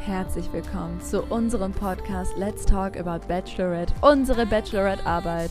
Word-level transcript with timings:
Herzlich 0.00 0.52
willkommen 0.52 1.00
zu 1.00 1.22
unserem 1.22 1.72
Podcast 1.72 2.36
Let's 2.36 2.66
Talk 2.66 2.96
About 2.98 3.26
Bachelorette, 3.26 3.92
unsere 4.02 4.44
Bachelorette-Arbeit. 4.44 5.50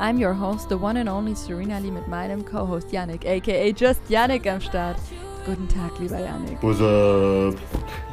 I'm 0.00 0.18
your 0.18 0.34
host, 0.34 0.68
the 0.68 0.76
one 0.76 0.98
and 0.98 1.08
only 1.08 1.34
Serena 1.34 1.78
Lee 1.78 1.90
mit 1.90 2.08
meinem 2.08 2.44
Co-Host 2.44 2.92
Yannick, 2.92 3.24
aka 3.24 3.72
Just 3.72 4.00
Yannick 4.08 4.46
am 4.46 4.60
Start. 4.60 4.96
Guten 5.44 5.68
Tag, 5.68 5.92
lieber 6.00 6.18
Yannick. 6.18 6.60
What's 6.60 6.80
up? 6.80 8.05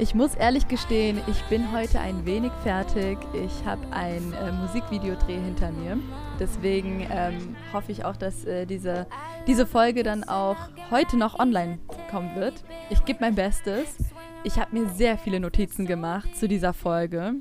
Ich 0.00 0.14
muss 0.14 0.34
ehrlich 0.36 0.68
gestehen, 0.68 1.20
ich 1.26 1.42
bin 1.44 1.72
heute 1.72 1.98
ein 1.98 2.24
wenig 2.24 2.52
fertig. 2.62 3.18
Ich 3.32 3.64
habe 3.66 3.80
ein 3.90 4.32
äh, 4.32 4.52
Musikvideodreh 4.52 5.34
hinter 5.40 5.72
mir. 5.72 5.98
Deswegen 6.38 7.04
ähm, 7.10 7.56
hoffe 7.72 7.90
ich 7.90 8.04
auch, 8.04 8.16
dass 8.16 8.44
äh, 8.44 8.64
diese, 8.64 9.08
diese 9.48 9.66
Folge 9.66 10.04
dann 10.04 10.22
auch 10.22 10.56
heute 10.92 11.16
noch 11.16 11.40
online 11.40 11.80
kommen 12.12 12.36
wird. 12.36 12.62
Ich 12.90 13.04
gebe 13.06 13.18
mein 13.22 13.34
Bestes. 13.34 13.96
Ich 14.44 14.56
habe 14.60 14.78
mir 14.78 14.88
sehr 14.90 15.18
viele 15.18 15.40
Notizen 15.40 15.84
gemacht 15.84 16.36
zu 16.36 16.46
dieser 16.46 16.72
Folge. 16.74 17.34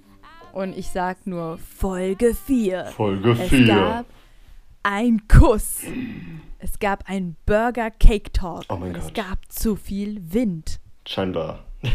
Und 0.51 0.75
ich 0.75 0.89
sage 0.89 1.19
nur 1.25 1.59
Folge 1.59 2.33
4. 2.33 2.85
Folge 2.87 3.33
Es 3.33 3.49
4. 3.49 3.67
gab 3.67 4.05
ein 4.81 5.27
Kuss. 5.27 5.81
Es 6.57 6.79
gab 6.79 7.03
ein 7.07 7.35
Burger 7.45 7.91
Cake 7.91 8.31
Talk. 8.33 8.63
Oh 8.69 8.77
mein 8.77 8.89
Und 8.89 8.97
Es 8.97 9.05
Gott. 9.05 9.13
gab 9.13 9.51
zu 9.51 9.75
viel 9.75 10.19
Wind. 10.33 10.79
Scheinbar. 11.07 11.66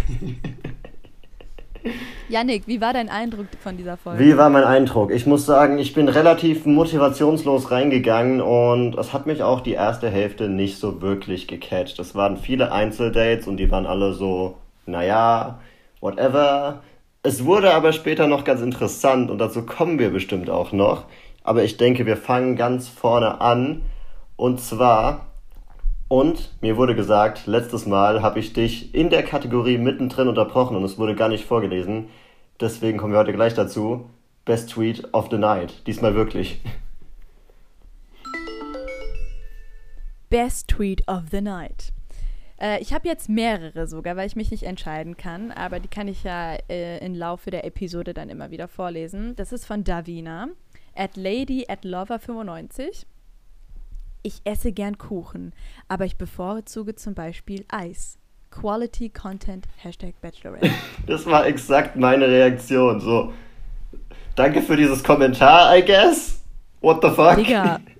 Yannick, 2.28 2.66
wie 2.66 2.80
war 2.80 2.92
dein 2.92 3.08
Eindruck 3.08 3.46
von 3.60 3.76
dieser 3.76 3.96
Folge? 3.96 4.24
Wie 4.24 4.36
war 4.36 4.48
mein 4.48 4.64
Eindruck? 4.64 5.10
Ich 5.12 5.26
muss 5.26 5.44
sagen, 5.44 5.78
ich 5.78 5.92
bin 5.92 6.08
relativ 6.08 6.64
motivationslos 6.64 7.70
reingegangen 7.70 8.40
und 8.40 8.96
es 8.96 9.12
hat 9.12 9.26
mich 9.26 9.42
auch 9.42 9.60
die 9.60 9.72
erste 9.72 10.08
Hälfte 10.08 10.48
nicht 10.48 10.78
so 10.78 11.02
wirklich 11.02 11.46
gecatcht. 11.48 11.98
Es 11.98 12.14
waren 12.14 12.36
viele 12.36 12.72
Einzeldates 12.72 13.46
und 13.46 13.58
die 13.58 13.70
waren 13.70 13.86
alle 13.86 14.14
so, 14.14 14.56
naja, 14.86 15.60
whatever. 16.00 16.82
Es 17.22 17.44
wurde 17.44 17.74
aber 17.74 17.92
später 17.92 18.26
noch 18.26 18.44
ganz 18.44 18.62
interessant 18.62 19.30
und 19.30 19.38
dazu 19.38 19.66
kommen 19.66 19.98
wir 19.98 20.10
bestimmt 20.10 20.48
auch 20.48 20.72
noch. 20.72 21.04
Aber 21.44 21.64
ich 21.64 21.76
denke, 21.76 22.06
wir 22.06 22.16
fangen 22.16 22.56
ganz 22.56 22.88
vorne 22.88 23.40
an. 23.40 23.82
Und 24.36 24.60
zwar, 24.60 25.31
und 26.12 26.50
mir 26.60 26.76
wurde 26.76 26.94
gesagt, 26.94 27.46
letztes 27.46 27.86
Mal 27.86 28.20
habe 28.20 28.38
ich 28.38 28.52
dich 28.52 28.94
in 28.94 29.08
der 29.08 29.22
Kategorie 29.22 29.78
mittendrin 29.78 30.28
unterbrochen 30.28 30.76
und 30.76 30.84
es 30.84 30.98
wurde 30.98 31.14
gar 31.14 31.30
nicht 31.30 31.46
vorgelesen. 31.46 32.10
Deswegen 32.60 32.98
kommen 32.98 33.14
wir 33.14 33.18
heute 33.18 33.32
gleich 33.32 33.54
dazu. 33.54 34.10
Best 34.44 34.68
Tweet 34.68 35.08
of 35.14 35.28
the 35.30 35.38
Night. 35.38 35.86
Diesmal 35.86 36.14
wirklich. 36.14 36.60
Best 40.28 40.68
Tweet 40.68 41.02
of 41.08 41.22
the 41.30 41.40
Night. 41.40 41.94
Äh, 42.60 42.82
ich 42.82 42.92
habe 42.92 43.08
jetzt 43.08 43.30
mehrere 43.30 43.86
sogar, 43.86 44.14
weil 44.14 44.26
ich 44.26 44.36
mich 44.36 44.50
nicht 44.50 44.64
entscheiden 44.64 45.16
kann, 45.16 45.50
aber 45.50 45.80
die 45.80 45.88
kann 45.88 46.08
ich 46.08 46.24
ja 46.24 46.58
äh, 46.68 46.98
im 47.02 47.14
Laufe 47.14 47.50
der 47.50 47.64
Episode 47.64 48.12
dann 48.12 48.28
immer 48.28 48.50
wieder 48.50 48.68
vorlesen. 48.68 49.34
Das 49.36 49.50
ist 49.50 49.64
von 49.64 49.82
Davina, 49.82 50.48
at 50.94 51.16
Lady 51.16 51.64
at 51.68 51.86
Lover 51.86 52.18
95. 52.18 53.06
Ich 54.22 54.40
esse 54.44 54.72
gern 54.72 54.98
Kuchen, 54.98 55.52
aber 55.88 56.04
ich 56.04 56.16
bevorzuge 56.16 56.94
zum 56.94 57.14
Beispiel 57.14 57.64
Eis. 57.68 58.18
Quality 58.50 59.08
Content, 59.08 59.66
Hashtag 59.78 60.20
Bachelorette. 60.20 60.70
Das 61.06 61.26
war 61.26 61.46
exakt 61.46 61.96
meine 61.96 62.28
Reaktion. 62.28 63.00
So, 63.00 63.32
danke 64.36 64.62
für 64.62 64.76
dieses 64.76 65.02
Kommentar, 65.02 65.76
I 65.76 65.82
guess. 65.84 66.42
What 66.80 67.02
the 67.02 67.10
fuck? 67.10 67.36
Digga. 67.36 67.80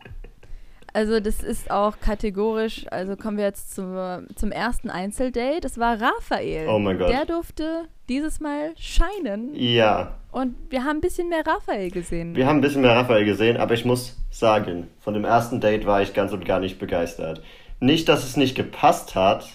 Also 0.95 1.21
das 1.21 1.43
ist 1.43 1.71
auch 1.71 2.01
kategorisch, 2.01 2.85
also 2.91 3.17
kommen 3.17 3.39
wir 3.39 3.45
jetzt 3.45 3.75
zum, 3.75 3.97
zum 4.37 4.53
ersten 4.53 4.91
Einzeldate. 4.91 5.61
Das 5.63 5.79
war 5.79 5.99
Raphael. 5.99 6.69
Oh 6.69 6.79
mein 6.79 6.99
Gott. 6.99 7.09
Der 7.09 7.25
durfte 7.25 7.89
dieses 8.11 8.41
Mal 8.41 8.75
scheinen. 8.77 9.55
Ja, 9.55 10.19
Und 10.33 10.57
wir 10.71 10.83
haben 10.83 10.97
ein 10.97 11.01
bisschen 11.03 11.29
mehr 11.29 11.47
Raphael 11.47 11.91
gesehen. 11.91 12.35
wir 12.35 12.47
haben 12.47 12.57
ein 12.57 12.63
bisschen 12.63 12.81
mehr 12.81 12.97
Raphael 12.97 13.27
gesehen, 13.27 13.59
aber 13.59 13.75
ich 13.75 13.85
muss 13.85 14.17
sagen, 14.31 14.89
von 14.99 15.13
dem 15.13 15.27
ersten 15.27 15.61
Date 15.61 15.85
war 15.85 16.01
ich 16.01 16.15
ganz 16.15 16.33
und 16.33 16.47
gar 16.47 16.59
nicht 16.59 16.79
begeistert. 16.79 17.43
Nicht, 17.81 18.09
dass 18.09 18.25
es 18.25 18.39
nicht 18.39 18.55
gepasst 18.55 19.15
hat, 19.15 19.47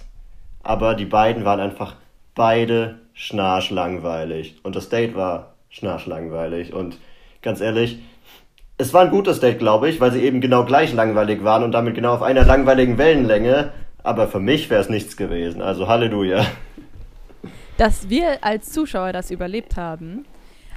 aber 0.61 0.93
die 0.93 1.05
beiden 1.05 1.45
waren 1.45 1.59
einfach 1.59 1.95
beide 2.35 2.99
schnarchlangweilig. 3.13 4.59
Und 4.61 4.75
das 4.75 4.89
Date 4.89 5.15
war 5.15 5.55
schnarchlangweilig. 5.69 6.73
Und 6.73 6.99
ganz 7.41 7.59
ehrlich, 7.59 7.97
es 8.77 8.93
war 8.93 9.01
ein 9.01 9.09
gutes 9.09 9.39
Date, 9.39 9.57
glaube 9.57 9.89
ich, 9.89 9.99
weil 9.99 10.11
sie 10.11 10.21
eben 10.21 10.41
genau 10.41 10.63
gleich 10.63 10.93
langweilig 10.93 11.43
waren 11.43 11.63
und 11.63 11.71
damit 11.71 11.95
genau 11.95 12.13
auf 12.13 12.21
einer 12.21 12.45
langweiligen 12.45 12.99
Wellenlänge. 12.99 13.71
Aber 14.03 14.27
für 14.27 14.39
mich 14.39 14.69
wäre 14.69 14.81
es 14.81 14.89
nichts 14.89 15.17
gewesen. 15.17 15.63
Also 15.63 15.87
Halleluja. 15.87 16.45
Dass 17.77 18.09
wir 18.09 18.43
als 18.43 18.71
Zuschauer 18.71 19.11
das 19.11 19.31
überlebt 19.31 19.75
haben. 19.75 20.25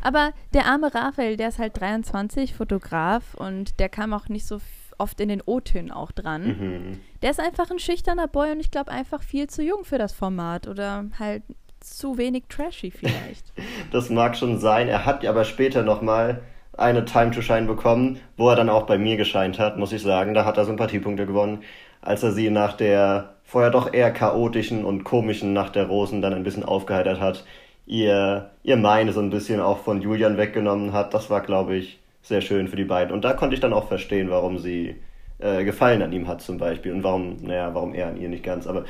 Aber 0.02 0.32
der 0.54 0.66
arme 0.66 0.94
Raphael, 0.94 1.36
der 1.36 1.48
ist 1.48 1.58
halt 1.58 1.80
23, 1.80 2.54
Fotograf 2.54 3.34
und 3.34 3.78
der 3.80 3.88
kam 3.88 4.12
auch 4.12 4.28
nicht 4.28 4.46
so 4.46 4.58
oft 4.98 5.20
in 5.20 5.28
den 5.28 5.42
O-Tönen 5.44 5.90
auch 5.90 6.12
dran. 6.12 6.46
Mhm. 6.46 7.00
Der 7.22 7.30
ist 7.30 7.40
einfach 7.40 7.70
ein 7.70 7.78
schüchterner 7.78 8.28
Boy 8.28 8.52
und 8.52 8.60
ich 8.60 8.70
glaube 8.70 8.90
einfach 8.90 9.22
viel 9.22 9.48
zu 9.48 9.62
jung 9.62 9.84
für 9.84 9.98
das 9.98 10.12
Format 10.12 10.68
oder 10.68 11.06
halt 11.18 11.42
zu 11.80 12.18
wenig 12.18 12.44
trashy 12.48 12.90
vielleicht. 12.90 13.52
Das 13.90 14.10
mag 14.10 14.36
schon 14.36 14.58
sein. 14.58 14.88
Er 14.88 15.06
hat 15.06 15.22
ja 15.22 15.30
aber 15.30 15.44
später 15.44 15.82
nochmal 15.82 16.42
eine 16.76 17.04
Time 17.04 17.30
to 17.32 17.42
Shine 17.42 17.66
bekommen, 17.66 18.20
wo 18.36 18.48
er 18.48 18.56
dann 18.56 18.68
auch 18.68 18.84
bei 18.86 18.98
mir 18.98 19.16
gescheint 19.16 19.58
hat, 19.58 19.76
muss 19.78 19.92
ich 19.92 20.02
sagen. 20.02 20.34
Da 20.34 20.44
hat 20.44 20.56
er 20.56 20.64
Sympathiepunkte 20.64 21.26
gewonnen, 21.26 21.62
als 22.00 22.22
er 22.22 22.32
sie 22.32 22.50
nach 22.50 22.74
der 22.74 23.34
vorher 23.42 23.70
doch 23.70 23.92
eher 23.92 24.12
chaotischen 24.12 24.84
und 24.84 25.02
komischen 25.02 25.52
Nacht 25.52 25.74
der 25.74 25.86
Rosen 25.86 26.22
dann 26.22 26.34
ein 26.34 26.44
bisschen 26.44 26.64
aufgeheitert 26.64 27.20
hat. 27.20 27.44
Ihr, 27.90 28.52
ihr 28.62 28.76
Meine 28.76 29.12
so 29.12 29.18
ein 29.18 29.30
bisschen 29.30 29.58
auch 29.58 29.78
von 29.78 30.00
Julian 30.00 30.36
weggenommen 30.36 30.92
hat. 30.92 31.12
Das 31.12 31.28
war, 31.28 31.40
glaube 31.40 31.74
ich, 31.74 31.98
sehr 32.22 32.40
schön 32.40 32.68
für 32.68 32.76
die 32.76 32.84
beiden. 32.84 33.12
Und 33.12 33.24
da 33.24 33.32
konnte 33.32 33.54
ich 33.54 33.60
dann 33.60 33.72
auch 33.72 33.88
verstehen, 33.88 34.30
warum 34.30 34.58
sie 34.58 34.94
äh, 35.40 35.64
Gefallen 35.64 36.00
an 36.00 36.12
ihm 36.12 36.28
hat 36.28 36.40
zum 36.40 36.56
Beispiel. 36.56 36.92
Und 36.92 37.02
warum, 37.02 37.38
naja, 37.42 37.74
warum 37.74 37.92
er 37.92 38.06
an 38.06 38.16
ihr 38.16 38.28
nicht 38.28 38.44
ganz. 38.44 38.68
Aber 38.68 38.84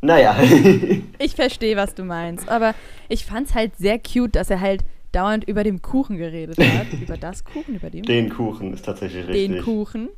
naja. 0.00 0.34
Ich 1.18 1.34
verstehe, 1.34 1.76
was 1.76 1.94
du 1.94 2.04
meinst, 2.04 2.48
aber 2.48 2.74
ich 3.10 3.26
fand's 3.26 3.54
halt 3.54 3.76
sehr 3.76 3.98
cute, 3.98 4.34
dass 4.36 4.48
er 4.48 4.62
halt 4.62 4.82
dauernd 5.12 5.44
über 5.44 5.62
dem 5.62 5.82
Kuchen 5.82 6.16
geredet 6.16 6.56
hat. 6.58 6.86
über 7.02 7.18
das 7.18 7.44
Kuchen, 7.44 7.74
über 7.74 7.90
den, 7.90 8.02
Den 8.02 8.30
Kuchen 8.30 8.72
ist 8.72 8.86
tatsächlich 8.86 9.28
richtig. 9.28 9.56
den 9.56 9.62
Kuchen. 9.62 10.08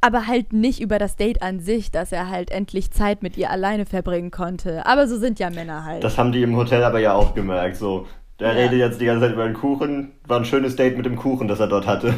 Aber 0.00 0.26
halt 0.28 0.52
nicht 0.52 0.80
über 0.80 0.98
das 0.98 1.16
Date 1.16 1.42
an 1.42 1.58
sich, 1.60 1.90
dass 1.90 2.12
er 2.12 2.28
halt 2.28 2.50
endlich 2.52 2.90
Zeit 2.92 3.22
mit 3.22 3.36
ihr 3.36 3.50
alleine 3.50 3.84
verbringen 3.84 4.30
konnte. 4.30 4.86
Aber 4.86 5.08
so 5.08 5.16
sind 5.18 5.38
ja 5.40 5.50
Männer 5.50 5.84
halt. 5.84 6.04
Das 6.04 6.18
haben 6.18 6.30
die 6.30 6.42
im 6.42 6.56
Hotel 6.56 6.84
aber 6.84 7.00
ja 7.00 7.14
auch 7.14 7.34
gemerkt. 7.34 7.76
So, 7.76 8.06
der 8.38 8.48
Ja. 8.52 8.54
redet 8.54 8.78
jetzt 8.78 9.00
die 9.00 9.06
ganze 9.06 9.26
Zeit 9.26 9.32
über 9.34 9.44
den 9.44 9.54
Kuchen. 9.54 10.12
War 10.26 10.38
ein 10.38 10.44
schönes 10.44 10.76
Date 10.76 10.96
mit 10.96 11.04
dem 11.06 11.16
Kuchen, 11.16 11.48
das 11.48 11.58
er 11.58 11.66
dort 11.66 11.86
hatte. 11.88 12.14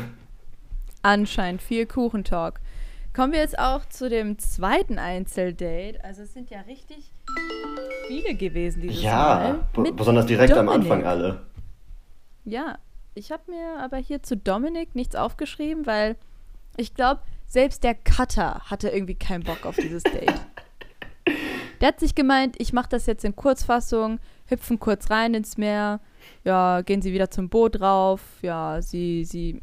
Anscheinend 1.02 1.62
viel 1.62 1.86
Kuchentalk. 1.86 2.60
Kommen 3.14 3.32
wir 3.32 3.40
jetzt 3.40 3.58
auch 3.58 3.86
zu 3.86 4.08
dem 4.10 4.38
zweiten 4.38 4.98
Einzeldate. 4.98 5.98
Also 6.04 6.22
es 6.22 6.34
sind 6.34 6.50
ja 6.50 6.60
richtig 6.60 7.10
viele 8.06 8.34
gewesen 8.34 8.82
dieses 8.82 9.02
Ja, 9.02 9.58
Mal. 9.74 9.82
Mit 9.82 9.96
besonders 9.96 10.26
direkt 10.26 10.52
am 10.52 10.66
Dominik. 10.66 10.90
Anfang 10.92 11.06
alle. 11.06 11.40
Ja, 12.44 12.76
ich 13.14 13.32
habe 13.32 13.42
mir 13.50 13.82
aber 13.82 13.96
hier 13.96 14.22
zu 14.22 14.36
Dominik 14.36 14.94
nichts 14.94 15.16
aufgeschrieben, 15.16 15.86
weil 15.86 16.16
ich 16.76 16.94
glaube, 16.94 17.20
selbst 17.50 17.82
der 17.82 17.94
Cutter 17.94 18.62
hatte 18.66 18.88
irgendwie 18.88 19.16
keinen 19.16 19.42
Bock 19.42 19.66
auf 19.66 19.76
dieses 19.76 20.04
Date. 20.04 20.32
Der 21.80 21.88
hat 21.88 22.00
sich 22.00 22.14
gemeint, 22.14 22.56
ich 22.58 22.74
mache 22.74 22.90
das 22.90 23.06
jetzt 23.06 23.24
in 23.24 23.34
Kurzfassung, 23.34 24.20
hüpfen 24.46 24.78
kurz 24.78 25.10
rein 25.10 25.32
ins 25.32 25.56
Meer, 25.56 26.00
ja, 26.44 26.82
gehen 26.82 27.00
sie 27.00 27.14
wieder 27.14 27.30
zum 27.30 27.48
Boot 27.48 27.80
rauf, 27.80 28.20
ja, 28.42 28.82
sie, 28.82 29.24
sie 29.24 29.62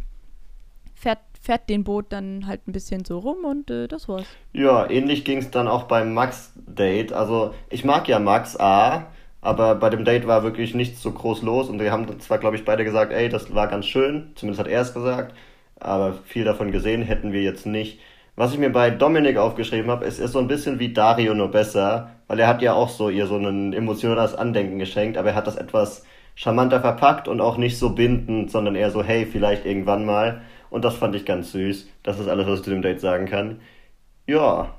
fährt, 0.96 1.20
fährt 1.40 1.70
den 1.70 1.84
Boot 1.84 2.08
dann 2.10 2.48
halt 2.48 2.68
ein 2.68 2.72
bisschen 2.72 3.06
so 3.06 3.20
rum 3.20 3.46
und 3.46 3.70
äh, 3.70 3.88
das 3.88 4.10
war's. 4.10 4.26
Ja, 4.52 4.90
ähnlich 4.90 5.26
ging 5.26 5.38
es 5.38 5.52
dann 5.52 5.68
auch 5.68 5.84
beim 5.84 6.16
Max-Date. 6.16 7.14
Also, 7.14 7.54
ich 7.70 7.86
mag 7.86 8.08
ja 8.08 8.18
Max 8.18 8.60
A, 8.60 9.12
aber 9.42 9.76
bei 9.76 9.92
dem 9.92 10.04
Date 10.04 10.26
war 10.26 10.42
wirklich 10.42 10.74
nichts 10.74 11.02
so 11.04 11.12
groß 11.12 11.44
los. 11.44 11.70
Und 11.70 11.80
wir 11.80 11.92
haben 11.92 12.20
zwar, 12.20 12.40
glaube 12.40 12.56
ich, 12.56 12.66
beide 12.66 12.84
gesagt, 12.84 13.14
ey, 13.14 13.30
das 13.30 13.54
war 13.54 13.68
ganz 13.68 13.86
schön. 13.86 14.32
Zumindest 14.36 14.60
hat 14.60 14.68
er 14.68 14.82
es 14.82 14.94
gesagt. 14.94 15.36
Aber 15.80 16.14
viel 16.26 16.44
davon 16.44 16.72
gesehen 16.72 17.02
hätten 17.02 17.34
wir 17.34 17.42
jetzt 17.42 17.66
nicht. 17.66 18.00
Was 18.36 18.54
ich 18.54 18.60
mir 18.60 18.70
bei 18.70 18.92
Dominik 18.92 19.38
aufgeschrieben 19.38 19.90
habe, 19.90 20.06
es 20.06 20.20
ist 20.20 20.34
so 20.34 20.40
ein 20.40 20.48
bisschen 20.48 20.78
wie 20.80 20.94
Dario 20.94 21.34
nur 21.34 21.50
besser, 21.50 22.12
weil 22.28 22.40
er 22.40 22.48
hat 22.48 22.62
ja 22.62 22.74
auch 22.74 22.90
so 22.90 23.10
ihr 23.10 23.26
so 23.26 23.38
ein 23.38 23.74
emotionales 23.74 24.36
Andenken 24.36 24.78
geschenkt, 24.78 25.18
aber 25.18 25.30
er 25.30 25.36
hat 25.36 25.48
das 25.48 25.56
etwas 25.56 26.06
charmanter 26.36 26.80
verpackt 26.80 27.28
und 27.28 27.42
auch 27.42 27.58
nicht 27.58 27.80
so 27.80 27.90
bindend, 27.90 28.52
sondern 28.52 28.76
eher 28.76 28.92
so, 28.92 29.04
hey, 29.04 29.26
vielleicht 29.26 29.66
irgendwann 29.66 30.06
mal. 30.06 30.42
Und 30.70 30.86
das 30.86 30.96
fand 30.96 31.16
ich 31.16 31.26
ganz 31.26 31.52
süß. 31.52 31.88
Das 32.04 32.20
ist 32.20 32.28
alles, 32.28 32.48
was 32.48 32.60
ich 32.60 32.66
zu 32.66 32.70
dem 32.70 32.84
Date 32.84 33.02
sagen 33.02 33.26
kann. 33.26 33.60
Ja. 34.28 34.76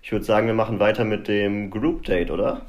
Ich 0.00 0.10
würde 0.10 0.24
sagen, 0.24 0.46
wir 0.46 0.54
machen 0.54 0.80
weiter 0.80 1.04
mit 1.04 1.28
dem 1.28 1.70
Group 1.70 2.04
Date, 2.04 2.30
oder? 2.30 2.62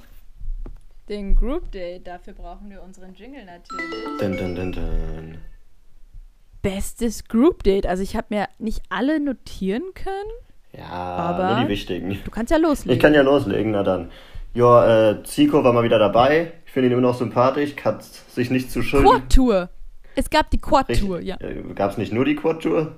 Den 1.07 1.35
Group 1.35 1.71
Date, 1.71 2.05
dafür 2.05 2.33
brauchen 2.33 2.69
wir 2.69 2.83
unseren 2.83 3.13
Jingle 3.13 3.45
natürlich. 3.45 4.19
Dun, 4.19 4.37
dun, 4.37 4.55
dun, 4.55 4.71
dun. 4.73 5.37
Bestes 6.63 7.27
Group 7.27 7.61
Date. 7.61 7.85
Also 7.85 8.01
ich 8.01 8.15
habe 8.15 8.27
mir 8.31 8.47
nicht 8.57 8.81
alle 8.89 9.19
notieren 9.19 9.83
können. 9.93 10.31
Ja, 10.75 10.89
Aber- 10.89 11.55
nur 11.57 11.63
die 11.65 11.69
wichtigen. 11.69 12.17
Du 12.25 12.31
kannst 12.31 12.49
ja 12.51 12.57
loslegen. 12.57 12.93
Ich 12.95 12.99
kann 12.99 13.13
ja 13.13 13.21
loslegen, 13.21 13.71
na 13.73 13.83
dann. 13.83 14.09
Ja, 14.55 15.11
äh, 15.11 15.23
Zico 15.23 15.63
war 15.63 15.73
mal 15.73 15.83
wieder 15.83 15.99
dabei. 15.99 16.53
Ich 16.65 16.71
finde 16.71 16.87
ihn 16.89 16.93
immer 16.93 17.01
noch 17.01 17.15
sympathisch, 17.15 17.75
hat 17.83 18.03
sich 18.03 18.49
nicht 18.49 18.71
zu 18.71 18.81
schulden. 18.81 19.07
Quad-Tour. 19.07 19.69
Es 20.15 20.29
gab 20.29 20.49
die 20.49 20.59
Quad-Tour, 20.59 21.19
ja. 21.21 21.37
Äh, 21.39 21.61
gab 21.75 21.91
es 21.91 21.97
nicht 21.97 22.13
nur 22.13 22.25
die 22.25 22.35
Quad-Tour? 22.35 22.93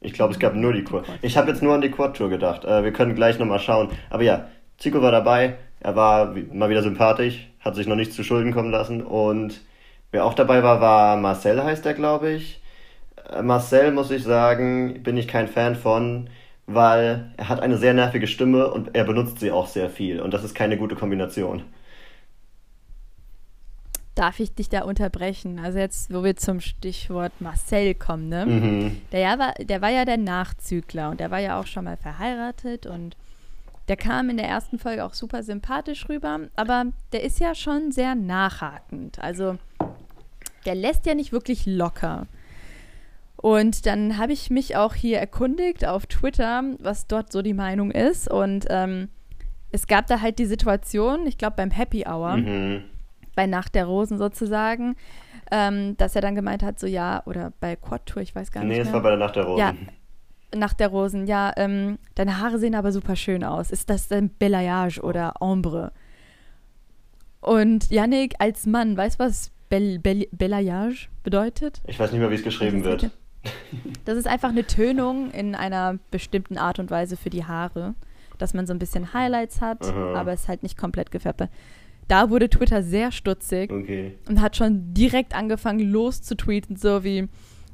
Ich 0.00 0.12
glaube, 0.12 0.32
es 0.34 0.38
gab 0.38 0.54
nur 0.54 0.72
die 0.72 0.84
Quad. 0.84 1.04
Ich 1.22 1.36
habe 1.36 1.50
jetzt 1.50 1.62
nur 1.62 1.74
an 1.74 1.80
die 1.80 1.90
Quad-Tour 1.90 2.28
gedacht. 2.30 2.64
Äh, 2.64 2.84
wir 2.84 2.92
können 2.92 3.14
gleich 3.14 3.38
nochmal 3.38 3.58
schauen. 3.60 3.88
Aber 4.08 4.22
ja, 4.22 4.46
Zico 4.78 5.02
war 5.02 5.10
dabei. 5.10 5.56
Er 5.80 5.96
war 5.96 6.34
mal 6.52 6.70
wieder 6.70 6.82
sympathisch, 6.82 7.48
hat 7.60 7.74
sich 7.74 7.86
noch 7.86 7.96
nicht 7.96 8.12
zu 8.12 8.22
Schulden 8.22 8.52
kommen 8.52 8.70
lassen. 8.70 9.02
Und 9.02 9.60
wer 10.12 10.24
auch 10.24 10.34
dabei 10.34 10.62
war, 10.62 10.80
war 10.80 11.16
Marcel, 11.16 11.62
heißt 11.62 11.86
er, 11.86 11.94
glaube 11.94 12.30
ich. 12.32 12.62
Äh, 13.30 13.42
Marcel, 13.42 13.92
muss 13.92 14.10
ich 14.10 14.22
sagen, 14.22 15.02
bin 15.02 15.16
ich 15.16 15.28
kein 15.28 15.48
Fan 15.48 15.76
von, 15.76 16.30
weil 16.66 17.32
er 17.36 17.48
hat 17.48 17.60
eine 17.60 17.76
sehr 17.76 17.94
nervige 17.94 18.26
Stimme 18.26 18.70
und 18.70 18.94
er 18.94 19.04
benutzt 19.04 19.40
sie 19.40 19.52
auch 19.52 19.66
sehr 19.66 19.90
viel. 19.90 20.20
Und 20.20 20.34
das 20.34 20.44
ist 20.44 20.54
keine 20.54 20.76
gute 20.76 20.96
Kombination. 20.96 21.62
Darf 24.14 24.40
ich 24.40 24.54
dich 24.54 24.70
da 24.70 24.82
unterbrechen? 24.82 25.58
Also 25.58 25.78
jetzt, 25.78 26.12
wo 26.12 26.24
wir 26.24 26.36
zum 26.36 26.60
Stichwort 26.60 27.32
Marcel 27.38 27.94
kommen, 27.94 28.30
ne? 28.30 28.46
Mhm. 28.46 29.00
Der, 29.12 29.20
ja 29.20 29.38
war, 29.38 29.52
der 29.60 29.82
war 29.82 29.90
ja 29.90 30.06
der 30.06 30.16
Nachzügler 30.16 31.10
und 31.10 31.20
der 31.20 31.30
war 31.30 31.38
ja 31.38 31.60
auch 31.60 31.66
schon 31.66 31.84
mal 31.84 31.98
verheiratet 31.98 32.86
und 32.86 33.14
der 33.88 33.96
kam 33.96 34.30
in 34.30 34.38
der 34.38 34.48
ersten 34.48 34.78
Folge 34.78 35.04
auch 35.04 35.14
super 35.14 35.42
sympathisch 35.42 36.08
rüber, 36.08 36.40
aber 36.56 36.86
der 37.12 37.22
ist 37.22 37.38
ja 37.38 37.54
schon 37.54 37.92
sehr 37.92 38.14
nachhakend. 38.14 39.18
Also 39.20 39.58
der 40.66 40.74
lässt 40.74 41.06
ja 41.06 41.14
nicht 41.14 41.32
wirklich 41.32 41.64
locker. 41.66 42.26
Und 43.36 43.86
dann 43.86 44.18
habe 44.18 44.32
ich 44.32 44.50
mich 44.50 44.76
auch 44.76 44.94
hier 44.94 45.18
erkundigt 45.18 45.86
auf 45.86 46.06
Twitter, 46.06 46.62
was 46.78 47.06
dort 47.06 47.30
so 47.32 47.42
die 47.42 47.54
Meinung 47.54 47.90
ist. 47.90 48.28
Und 48.30 48.66
ähm, 48.70 49.08
es 49.70 49.86
gab 49.86 50.06
da 50.06 50.20
halt 50.20 50.38
die 50.38 50.46
Situation, 50.46 51.26
ich 51.26 51.38
glaube 51.38 51.56
beim 51.56 51.70
Happy 51.70 52.04
Hour, 52.06 52.38
Mhm. 52.38 52.82
bei 53.34 53.46
Nacht 53.46 53.74
der 53.74 53.84
Rosen 53.86 54.16
sozusagen, 54.18 54.96
ähm, 55.50 55.96
dass 55.98 56.16
er 56.16 56.22
dann 56.22 56.34
gemeint 56.34 56.62
hat, 56.62 56.78
so 56.80 56.86
ja, 56.86 57.22
oder 57.26 57.52
bei 57.60 57.76
Quad 57.76 58.06
Tour, 58.06 58.22
ich 58.22 58.34
weiß 58.34 58.50
gar 58.50 58.64
Nee, 58.64 58.70
nicht 58.70 58.78
es 58.80 58.84
mehr. 58.86 58.94
war 58.94 59.02
bei 59.02 59.10
der 59.10 59.18
Nacht 59.18 59.36
der 59.36 59.44
Rosen. 59.44 59.58
Ja. 59.60 59.74
Nacht 60.58 60.80
der 60.80 60.88
Rosen, 60.88 61.26
ja, 61.26 61.52
ähm, 61.56 61.98
deine 62.14 62.40
Haare 62.40 62.58
sehen 62.58 62.74
aber 62.74 62.90
super 62.90 63.16
schön 63.16 63.44
aus. 63.44 63.70
Ist 63.70 63.90
das 63.90 64.08
denn 64.08 64.30
Belayage 64.38 65.00
oder 65.02 65.34
Ombre? 65.40 65.92
Und 67.40 67.90
Yannick 67.90 68.34
als 68.38 68.64
Mann, 68.66 68.96
weißt 68.96 69.20
du, 69.20 69.24
was 69.24 69.52
Bel 69.68 69.98
Bel 69.98 70.26
Belayage 70.32 71.08
bedeutet? 71.22 71.80
Ich 71.86 71.98
weiß 71.98 72.12
nicht 72.12 72.20
mehr, 72.20 72.30
wie 72.30 72.34
es 72.36 72.42
geschrieben 72.44 72.82
Das 72.82 73.02
wird. 73.02 73.10
Das 74.04 74.16
ist 74.16 74.26
einfach 74.26 74.48
eine 74.48 74.64
Tönung 74.66 75.30
in 75.30 75.54
einer 75.54 75.98
bestimmten 76.10 76.58
Art 76.58 76.78
und 76.78 76.90
Weise 76.90 77.16
für 77.16 77.30
die 77.30 77.44
Haare, 77.44 77.94
dass 78.38 78.54
man 78.54 78.66
so 78.66 78.72
ein 78.72 78.78
bisschen 78.78 79.12
Highlights 79.14 79.60
hat, 79.60 79.82
Aha. 79.84 80.14
aber 80.14 80.32
es 80.32 80.48
halt 80.48 80.62
nicht 80.62 80.76
komplett 80.76 81.10
gefärbt. 81.10 81.40
wird. 81.40 81.50
Da 82.08 82.30
wurde 82.30 82.48
Twitter 82.48 82.82
sehr 82.82 83.10
stutzig 83.12 83.70
Okay. 83.72 84.14
und 84.28 84.40
hat 84.40 84.56
schon 84.56 84.94
direkt 84.94 85.34
angefangen 85.34 85.80
loszutweeten, 85.80 86.76
so 86.76 87.02
wie 87.04 87.28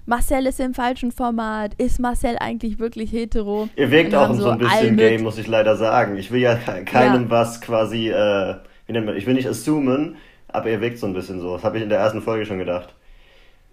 Marcel 0.05 0.47
ist 0.47 0.59
im 0.61 0.75
falschen 0.75 1.13
Format, 1.13 1.75
ist 1.75 2.01
Marcel 2.01 2.37
eigentlich 2.41 2.79
wirklich 2.79 3.13
hetero? 3.13 3.69
Ihr 3.77 3.91
wirkt 3.91 4.15
auch 4.15 4.35
so 4.35 4.49
ein 4.51 4.59
bisschen 4.59 4.97
gay, 4.97 5.19
muss 5.19 5.39
ich 5.39 5.47
leider 5.47 5.77
sagen. 5.77 6.17
Ich 6.17 6.31
will 6.33 6.41
ja 6.41 6.57
ke- 6.57 6.85
keinem 6.85 7.25
Ja. 7.25 7.31
was 7.31 7.61
quasi, 7.61 8.09
äh, 8.11 8.57
ich 8.89 9.27
will 9.27 9.35
nicht 9.35 9.49
assumen, 9.49 10.17
aber 10.53 10.71
ihr 10.71 10.81
wirkt 10.81 10.99
so 10.99 11.07
ein 11.07 11.13
bisschen 11.15 11.41
so. 11.41 11.55
Das 11.55 11.65
habe 11.65 11.77
ich 11.79 11.83
in 11.83 11.89
der 11.89 11.99
ersten 11.99 12.23
Folge 12.23 12.47
schon 12.47 12.59
gedacht. 12.59 12.95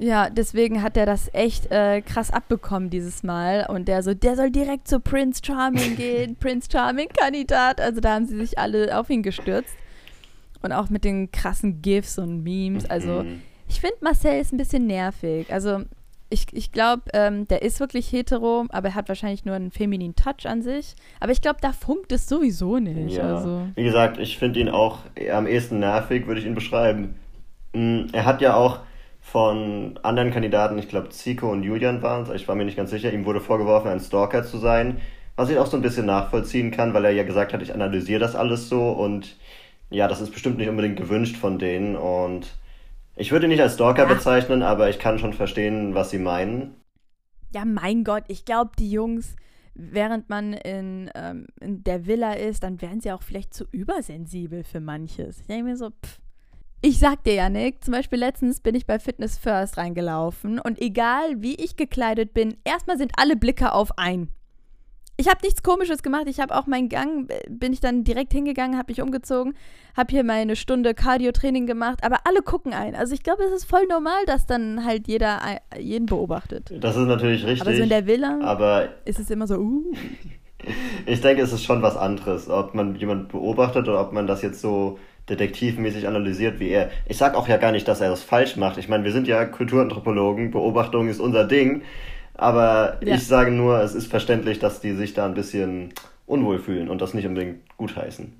Ja, 0.02 0.30
deswegen 0.30 0.82
hat 0.82 0.96
er 0.96 1.06
das 1.06 1.30
echt 1.34 1.72
äh, 1.72 2.02
krass 2.02 2.32
abbekommen 2.32 2.90
dieses 2.90 3.22
Mal. 3.22 3.66
Und 3.68 3.88
der 3.90 4.02
so, 4.02 4.14
der 4.14 4.36
soll 4.38 4.50
direkt 4.50 4.88
zu 4.88 5.00
Prince 5.02 5.42
Charming 5.46 5.98
gehen, 5.98 6.36
Prince 6.40 6.70
Charming-Kandidat. 6.72 7.82
Also 7.82 8.00
da 8.00 8.14
haben 8.16 8.26
sie 8.26 8.38
sich 8.38 8.58
alle 8.58 8.98
auf 8.98 9.10
ihn 9.10 9.24
gestürzt. 9.24 9.74
Und 10.62 10.72
auch 10.72 10.90
mit 10.90 11.04
den 11.04 11.32
krassen 11.32 11.82
GIFs 11.82 12.18
und 12.18 12.44
Memes. 12.44 12.90
Also 12.90 13.24
Mhm. 13.24 13.42
ich 13.68 13.82
finde, 13.82 13.96
Marcel 14.02 14.40
ist 14.40 14.54
ein 14.54 14.58
bisschen 14.58 14.88
nervig. 14.88 15.52
Also 15.52 15.82
ich, 16.30 16.46
ich 16.52 16.72
glaube, 16.72 17.04
ähm, 17.14 17.48
der 17.48 17.62
ist 17.64 17.80
wirklich 17.80 18.12
hetero, 18.12 18.66
aber 18.70 18.90
er 18.90 18.96
hat 18.96 19.10
wahrscheinlich 19.10 19.46
nur 19.46 19.56
einen 19.56 19.72
femininen 19.72 20.16
Touch 20.16 20.46
an 20.46 20.62
sich. 20.62 20.96
Aber 21.20 21.32
ich 21.32 21.42
glaube, 21.42 21.58
da 21.62 21.72
funkt 21.72 22.12
es 22.12 22.28
sowieso 22.28 22.78
nicht. 22.78 23.18
Ja. 23.18 23.36
Also. 23.36 23.68
Wie 23.76 23.84
gesagt, 23.84 24.20
ich 24.20 24.38
finde 24.38 24.60
ihn 24.60 24.70
auch 24.70 25.00
am 25.32 25.48
ehesten 25.48 25.80
nervig, 25.80 26.28
würde 26.28 26.40
ich 26.40 26.46
ihn 26.46 26.56
beschreiben. 26.56 27.16
Mm, 27.74 28.06
Er 28.14 28.26
hat 28.26 28.42
ja 28.42 28.56
auch 28.56 28.80
von 29.22 30.00
anderen 30.02 30.32
Kandidaten, 30.32 30.78
ich 30.80 30.88
glaube 30.88 31.10
Zico 31.10 31.52
und 31.52 31.64
Julian 31.64 32.02
waren 32.02 32.24
es, 32.24 32.30
ich 32.30 32.48
war 32.48 32.56
mir 32.56 32.66
nicht 32.66 32.78
ganz 32.78 32.90
sicher, 32.90 33.12
ihm 33.14 33.26
wurde 33.26 33.42
vorgeworfen, 33.42 33.90
ein 33.92 34.00
Stalker 34.00 34.44
zu 34.44 34.58
sein, 34.58 34.98
was 35.36 35.50
ich 35.50 35.58
auch 35.58 35.68
so 35.68 35.78
ein 35.78 35.84
bisschen 35.84 36.06
nachvollziehen 36.06 36.72
kann, 36.72 36.94
weil 36.94 37.06
er 37.06 37.12
ja 37.12 37.24
gesagt 37.24 37.54
hat, 37.54 37.62
ich 37.62 37.74
analysiere 37.74 38.20
das 38.20 38.36
alles 38.36 38.70
so 38.70 38.90
und 38.92 39.36
ja, 39.92 40.08
das 40.08 40.22
ist 40.22 40.32
bestimmt 40.32 40.58
nicht 40.58 40.70
unbedingt 40.70 40.98
gewünscht 40.98 41.38
von 41.38 41.60
denen 41.60 41.96
und 41.96 42.48
ich 43.20 43.32
würde 43.32 43.46
ihn 43.46 43.50
nicht 43.50 43.62
als 43.62 43.76
Stalker 43.76 44.08
Ja. 44.08 44.14
bezeichnen, 44.14 44.64
aber 44.64 44.90
ich 44.90 44.98
kann 45.00 45.20
schon 45.20 45.34
verstehen, 45.34 45.94
was 45.94 46.10
sie 46.10 46.20
meinen. 46.20 46.76
Ja, 47.54 47.66
mein 47.66 48.04
Gott, 48.04 48.24
ich 48.28 48.46
glaube, 48.46 48.72
die 48.80 48.92
Jungs, 48.92 49.36
während 49.74 50.30
man 50.30 50.54
in, 50.54 51.10
ähm, 51.16 51.48
in 51.60 51.84
der 51.84 52.06
Villa 52.06 52.34
ist, 52.34 52.64
dann 52.64 52.82
werden 52.82 53.02
sie 53.02 53.12
auch 53.12 53.24
vielleicht 53.24 53.54
zu 53.54 53.66
übersensibel 53.72 54.64
für 54.64 54.80
manches. 54.80 55.42
Ich 55.42 55.48
denke 55.48 55.66
mir 55.66 55.78
so, 55.78 55.90
pff. 55.90 56.20
Ich 56.82 56.98
sag 56.98 57.26
dir, 57.26 57.34
Janik, 57.34 57.84
zum 57.84 57.92
Beispiel 57.94 58.20
letztens 58.20 58.62
bin 58.62 58.74
ich 58.74 58.86
bei 58.86 59.00
Fitness 59.00 59.38
First 59.38 59.78
reingelaufen 59.78 60.60
und 60.60 60.80
egal 60.82 61.42
wie 61.42 61.56
ich 61.56 61.76
gekleidet 61.76 62.34
bin, 62.34 62.56
erstmal 62.64 62.98
sind 62.98 63.12
alle 63.18 63.36
Blicke 63.36 63.74
auf 63.74 63.98
ein. 63.98 64.30
Ich 65.20 65.28
habe 65.28 65.40
nichts 65.44 65.64
Komisches 65.64 66.02
gemacht. 66.02 66.28
Ich 66.28 66.40
habe 66.40 66.56
auch 66.56 66.66
meinen 66.66 66.88
Gang, 66.88 67.30
äh, 67.30 67.42
bin 67.50 67.74
ich 67.74 67.82
dann 67.82 68.06
direkt 68.06 68.32
hingegangen, 68.32 68.78
habe 68.78 68.90
mich 68.90 69.02
umgezogen, 69.02 69.54
habe 69.98 70.12
hier 70.12 70.24
meine 70.24 70.56
Stunde 70.56 70.94
Cardio-Training 70.94 71.68
gemacht, 71.68 72.06
aber 72.06 72.20
alle 72.24 72.42
gucken 72.42 72.74
ein. 72.74 72.96
Also 72.96 73.14
ich 73.14 73.22
glaube, 73.22 73.44
es 73.44 73.52
ist 73.52 73.66
voll 73.66 73.86
normal, 73.88 74.26
dass 74.28 74.46
dann 74.46 74.86
halt 74.86 75.10
jeder 75.10 75.42
jeden 75.78 76.06
beobachtet. 76.06 76.72
Das 76.80 76.96
ist 76.96 77.06
natürlich 77.06 77.46
richtig, 77.46 77.62
Aber 77.62 77.76
so 77.76 77.84
in 77.84 77.90
der 77.90 78.08
Villa 78.08 78.40
aber 78.42 78.88
ist 79.04 79.20
es 79.20 79.30
immer 79.30 79.46
so, 79.46 79.56
uh. 79.56 79.94
Ich 81.06 81.20
denke, 81.20 81.42
es 81.42 81.52
ist 81.52 81.64
schon 81.64 81.82
was 81.82 81.98
anderes, 81.98 82.50
ob 82.50 82.74
man 82.74 82.96
jemand 82.96 83.30
beobachtet 83.30 83.90
oder 83.90 84.02
ob 84.02 84.14
man 84.14 84.26
das 84.26 84.42
jetzt 84.42 84.62
so 84.62 85.00
detektivmäßig 85.30 86.08
analysiert 86.08 86.60
wie 86.60 86.70
er. 86.70 86.92
Ich 87.08 87.18
sag 87.18 87.36
auch 87.36 87.48
ja 87.48 87.58
gar 87.58 87.72
nicht, 87.74 87.88
dass 87.88 88.02
er 88.02 88.10
das 88.10 88.24
falsch 88.24 88.56
macht. 88.56 88.78
Ich 88.78 88.88
meine, 88.88 89.04
wir 89.04 89.12
sind 89.12 89.28
ja 89.28 89.46
Kulturanthropologen, 89.46 90.52
Beobachtung 90.52 91.10
ist 91.10 91.20
unser 91.20 91.46
Ding. 91.46 91.84
Aber 92.40 92.98
Ja. 93.04 93.16
ich 93.16 93.28
sage 93.28 93.52
nur, 93.52 93.82
es 93.82 93.94
ist 93.94 94.08
verständlich, 94.08 94.60
dass 94.60 94.80
die 94.80 94.94
sich 94.94 95.14
da 95.14 95.26
ein 95.26 95.34
bisschen 95.34 95.94
unwohl 96.26 96.58
fühlen 96.60 96.88
und 96.90 97.02
das 97.02 97.14
nicht 97.14 97.28
unbedingt 97.28 97.60
gutheißen. 97.78 98.34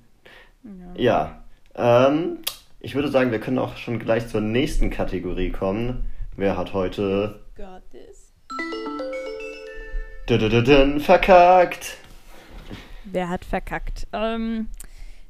Ja, 0.94 1.42
ähm, 1.74 2.38
ich 2.80 2.94
würde 2.94 3.08
sagen, 3.08 3.30
wir 3.30 3.40
können 3.40 3.58
auch 3.58 3.76
schon 3.76 3.98
gleich 3.98 4.26
zur 4.28 4.40
nächsten 4.40 4.88
Kategorie 4.88 5.50
kommen. 5.50 6.04
Wer 6.36 6.56
hat 6.56 6.72
heute 6.72 7.40
Got 7.56 7.82
this. 7.90 8.32
verkackt? 11.00 11.98
Wer 13.04 13.28
hat 13.28 13.44
verkackt? 13.44 14.06
Ähm, 14.14 14.68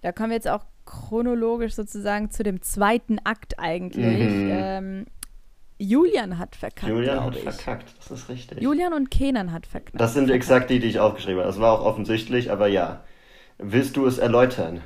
da 0.03 0.13
kommen 0.13 0.31
wir 0.31 0.37
jetzt 0.37 0.49
auch 0.49 0.65
chronologisch 0.85 1.75
sozusagen 1.75 2.31
zu 2.31 2.45
dem 2.45 2.63
zweiten 2.63 3.19
Akt 3.25 3.59
eigentlich. 3.59 4.31
Mhm. 4.31 4.51
Ähm, 4.53 5.07
Julian 5.83 6.39
hat 6.39 6.57
verkackt. 6.57 6.93
Julian 6.93 7.25
hat 7.25 7.37
ich. 7.37 7.43
verkackt, 7.43 7.95
das 7.99 8.11
ist 8.11 8.29
richtig. 8.29 8.61
Julian 8.61 8.93
und 8.93 9.11
Kenan 9.11 9.51
hat 9.51 9.67
verkackt. 9.67 9.99
Das 9.99 10.13
sind 10.13 10.29
exakt 10.29 10.69
die, 10.69 10.79
die 10.79 10.89
ich 10.89 11.01
aufgeschrieben 11.01 11.39
habe. 11.39 11.49
Das 11.49 11.59
war 11.59 11.73
auch 11.73 11.87
offensichtlich, 11.87 12.51
aber 12.51 12.67
ja. 12.67 13.03
Willst 13.57 13.97
du 13.97 14.07
es 14.07 14.19
erläutern? 14.19 14.83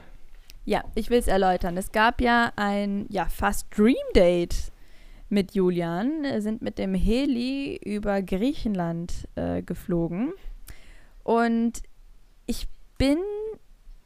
Ja, 0.64 0.84
ich 0.94 1.10
will 1.10 1.18
es 1.18 1.26
erläutern. 1.26 1.76
Es 1.76 1.90
gab 1.90 2.20
ja 2.20 2.52
ein 2.54 3.06
ja, 3.08 3.26
fast 3.26 3.66
Dream 3.76 3.94
Date 4.14 4.72
mit 5.28 5.54
Julian. 5.54 6.22
Wir 6.22 6.40
sind 6.40 6.62
mit 6.62 6.78
dem 6.78 6.94
Heli 6.94 7.76
über 7.84 8.22
Griechenland 8.22 9.28
äh, 9.34 9.62
geflogen. 9.62 10.32
Und 11.24 11.82
ich 12.46 12.68
bin, 12.98 13.18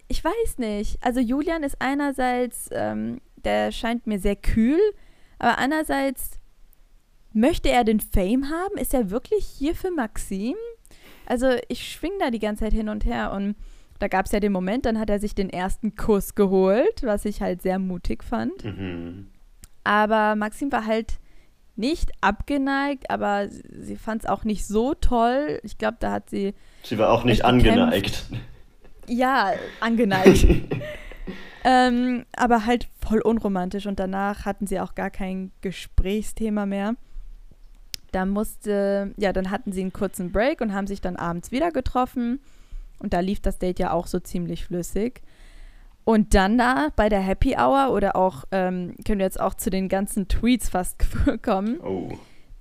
ich 0.09 0.25
weiß 0.25 0.57
nicht. 0.57 0.99
Also 1.03 1.21
Julian 1.21 1.63
ist 1.65 1.77
einerseits, 1.81 2.71
ähm, 2.73 3.21
der 3.45 3.73
scheint 3.73 4.07
mir 4.07 4.19
sehr 4.19 4.37
kühl, 4.37 4.81
aber 5.39 5.59
andererseits 5.59 6.39
möchte 7.39 7.71
er 7.71 7.85
den 7.85 8.01
Fame 8.01 8.51
haben? 8.51 8.77
Ist 8.77 8.95
er 8.95 9.11
wirklich 9.11 9.45
hier 9.45 9.75
für 9.75 9.91
Maxim? 9.91 10.57
Also 11.27 11.49
ich 11.69 11.91
schwing 11.93 12.13
da 12.19 12.31
die 12.31 12.39
ganze 12.39 12.65
Zeit 12.65 12.73
hin 12.73 12.89
und 12.89 13.05
her 13.05 13.33
und 13.33 13.55
da 13.99 14.09
gab 14.09 14.27
es 14.27 14.33
ja 14.33 14.41
den 14.41 14.53
Moment, 14.53 14.87
dann 14.87 14.99
hat 14.99 15.11
er 15.11 15.19
sich 15.19 15.35
den 15.35 15.51
ersten 15.51 15.97
Kuss 15.97 16.35
geholt, 16.35 17.03
was 17.03 17.25
ich 17.25 17.43
halt 17.43 17.63
sehr 17.63 17.79
mutig 17.79 18.23
fand. 18.23 18.65
Mhm. 18.65 19.29
Aber 19.85 20.37
Maxim 20.37 20.71
war 20.71 20.87
halt 20.87 21.19
nicht 21.75 22.11
abgeneigt, 22.21 23.11
aber 23.11 23.49
sie 23.49 23.97
fand 23.97 24.23
es 24.25 24.29
auch 24.29 24.45
nicht 24.45 24.67
so 24.67 24.95
toll. 24.95 25.61
Ich 25.63 25.79
glaube, 25.79 25.97
da 26.01 26.13
hat 26.13 26.31
sie, 26.31 26.55
Sie 26.83 26.99
war 26.99 27.11
auch 27.11 27.25
nicht 27.25 27.43
gekämpft. 27.43 27.69
angeneigt. 27.69 28.27
ja, 29.07 29.53
angeneigt. 29.81 30.47
ähm, 31.65 32.25
aber 32.37 32.67
halt 32.67 32.89
voll 33.01 33.21
unromantisch 33.21 33.87
und 33.87 33.99
danach 34.01 34.45
hatten 34.45 34.67
sie 34.67 34.81
auch 34.81 34.95
gar 34.95 35.11
kein 35.11 35.53
Gesprächsthema 35.61 36.67
mehr. 36.67 36.95
Da 38.13 38.25
musste, 38.25 39.13
ja, 39.17 39.33
dann 39.33 39.51
hatten 39.51 39.73
sie 39.73 39.83
einen 39.83 39.93
kurzen 39.93 40.33
Break 40.33 40.61
und 40.61 40.73
haben 40.73 40.87
sich 40.87 41.01
dann 41.01 41.17
abends 41.17 41.53
wieder 41.53 41.71
getroffen. 41.71 42.41
Und 42.99 43.13
da 43.13 43.21
lief 43.21 43.41
das 43.41 43.59
Date 43.59 43.79
ja 43.79 43.93
auch 43.93 44.07
so 44.07 44.19
ziemlich 44.19 44.65
flüssig. 44.65 45.23
Und 46.05 46.35
dann 46.35 46.57
da 46.57 46.89
bei 46.97 47.09
der 47.11 47.21
Happy 47.21 47.55
Hour 47.59 47.91
oder 47.93 48.17
auch, 48.17 48.45
ähm, 48.51 48.95
können 49.07 49.19
wir 49.19 49.27
jetzt 49.27 49.41
auch 49.41 49.53
zu 49.55 49.69
den 49.71 49.89
ganzen 49.91 50.27
Tweets 50.27 50.71
fast 50.71 50.97
kommen, 51.43 51.79
Oh. 51.81 52.13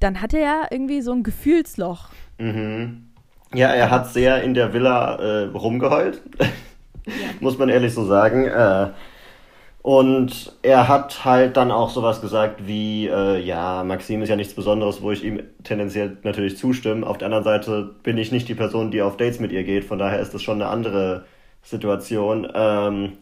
dann 0.01 0.21
hat 0.21 0.33
er 0.33 0.41
ja 0.41 0.61
irgendwie 0.69 1.01
so 1.01 1.13
ein 1.13 1.23
Gefühlsloch. 1.23 2.09
Mhm. 2.39 3.07
Ja, 3.53 3.69
er 3.69 3.89
hat 3.89 4.09
sehr 4.11 4.43
in 4.43 4.53
der 4.53 4.73
Villa 4.73 5.15
äh, 5.15 5.45
rumgeheult, 5.45 6.21
muss 7.39 7.57
man 7.57 7.69
ehrlich 7.69 7.93
so 7.93 8.03
sagen. 8.05 8.43
Äh, 8.45 8.89
und 9.87 10.51
er 10.63 10.89
hat 10.89 11.23
halt 11.23 11.55
dann 11.55 11.71
auch 11.71 11.89
sowas 11.89 12.19
gesagt 12.19 12.67
wie, 12.67 13.07
äh, 13.07 13.39
ja, 13.39 13.85
Maxim 13.85 14.21
ist 14.21 14.27
ja 14.27 14.35
nichts 14.35 14.53
Besonderes, 14.53 15.01
wo 15.01 15.13
ich 15.13 15.23
ihm 15.23 15.41
tendenziell 15.63 16.17
natürlich 16.23 16.57
zustimme. 16.57 17.07
Auf 17.07 17.17
der 17.17 17.27
anderen 17.27 17.45
Seite 17.45 17.95
bin 18.03 18.17
ich 18.17 18.33
nicht 18.33 18.49
die 18.49 18.53
Person, 18.53 18.91
die 18.91 19.01
auf 19.01 19.15
Dates 19.15 19.39
mit 19.39 19.53
ihr 19.53 19.63
geht, 19.63 19.85
von 19.85 19.97
daher 19.97 20.19
ist 20.19 20.33
das 20.33 20.43
schon 20.43 20.61
eine 20.61 20.69
andere 20.69 21.23
Situation. 21.63 22.51
Ähm, 22.53 23.13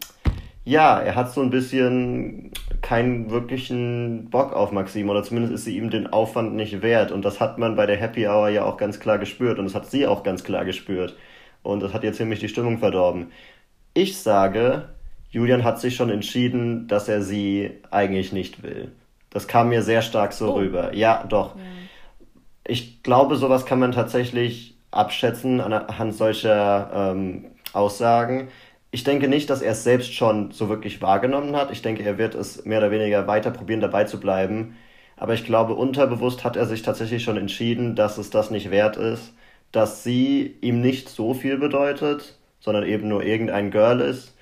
ja, 0.64 0.98
er 0.98 1.14
hat 1.14 1.32
so 1.32 1.40
ein 1.40 1.50
bisschen 1.50 2.50
keinen 2.82 3.30
wirklichen 3.30 4.28
Bock 4.30 4.52
auf 4.52 4.72
Maxim 4.72 5.08
oder 5.08 5.22
zumindest 5.22 5.54
ist 5.54 5.66
sie 5.66 5.76
ihm 5.76 5.90
den 5.90 6.08
Aufwand 6.08 6.56
nicht 6.56 6.82
wert. 6.82 7.12
Und 7.12 7.24
das 7.24 7.38
hat 7.38 7.58
man 7.58 7.76
bei 7.76 7.86
der 7.86 7.96
Happy 7.96 8.26
Hour 8.26 8.48
ja 8.48 8.64
auch 8.64 8.76
ganz 8.76 8.98
klar 8.98 9.18
gespürt 9.18 9.60
und 9.60 9.66
das 9.66 9.76
hat 9.76 9.88
sie 9.88 10.04
auch 10.08 10.24
ganz 10.24 10.42
klar 10.42 10.64
gespürt. 10.64 11.16
Und 11.62 11.80
das 11.80 11.94
hat 11.94 12.02
ihr 12.02 12.12
ziemlich 12.12 12.40
die 12.40 12.48
Stimmung 12.48 12.78
verdorben. 12.78 13.30
Ich 13.94 14.18
sage, 14.18 14.95
Julian 15.36 15.64
hat 15.64 15.78
sich 15.78 15.94
schon 15.96 16.08
entschieden, 16.08 16.88
dass 16.88 17.08
er 17.10 17.20
sie 17.20 17.72
eigentlich 17.90 18.32
nicht 18.32 18.62
will. 18.62 18.92
Das 19.28 19.46
kam 19.46 19.68
mir 19.68 19.82
sehr 19.82 20.00
stark 20.00 20.32
so 20.32 20.54
Oh. 20.54 20.56
rüber. 20.56 20.94
Ja, 20.94 21.24
doch. 21.28 21.56
Ich 22.66 23.02
glaube, 23.02 23.36
sowas 23.36 23.66
kann 23.66 23.78
man 23.78 23.92
tatsächlich 23.92 24.78
abschätzen 24.90 25.60
anhand 25.60 26.14
solcher 26.14 26.90
ähm, 27.12 27.44
Aussagen. 27.74 28.48
Ich 28.90 29.04
denke 29.04 29.28
nicht, 29.28 29.50
dass 29.50 29.60
er 29.60 29.72
es 29.72 29.84
selbst 29.84 30.14
schon 30.14 30.52
so 30.52 30.70
wirklich 30.70 31.02
wahrgenommen 31.02 31.54
hat. 31.54 31.70
Ich 31.70 31.82
denke, 31.82 32.02
er 32.02 32.16
wird 32.16 32.34
es 32.34 32.64
mehr 32.64 32.78
oder 32.78 32.90
weniger 32.90 33.26
weiter 33.26 33.50
probieren, 33.50 33.80
dabei 33.82 34.04
zu 34.04 34.18
bleiben. 34.18 34.76
Aber 35.18 35.34
ich 35.34 35.44
glaube, 35.44 35.74
unterbewusst 35.74 36.44
hat 36.44 36.56
er 36.56 36.64
sich 36.64 36.80
tatsächlich 36.80 37.22
schon 37.22 37.36
entschieden, 37.36 37.94
dass 37.94 38.16
es 38.16 38.30
das 38.30 38.50
nicht 38.50 38.70
wert 38.70 38.96
ist, 38.96 39.34
dass 39.70 40.02
sie 40.02 40.56
ihm 40.62 40.80
nicht 40.80 41.10
so 41.10 41.34
viel 41.34 41.58
bedeutet, 41.58 42.38
sondern 42.58 42.84
eben 42.86 43.06
nur 43.08 43.22
irgendein 43.22 43.70
Girl 43.70 44.00
ist. 44.00 44.32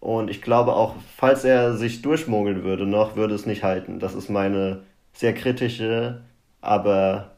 Und 0.00 0.30
ich 0.30 0.40
glaube 0.40 0.72
auch, 0.74 0.94
falls 1.16 1.44
er 1.44 1.76
sich 1.76 2.00
durchmogeln 2.02 2.64
würde 2.64 2.86
noch, 2.86 3.16
würde 3.16 3.34
es 3.34 3.44
nicht 3.46 3.62
halten. 3.62 3.98
Das 4.00 4.14
ist 4.14 4.30
meine 4.30 4.82
sehr 5.12 5.34
kritische, 5.34 6.22
aber 6.62 7.32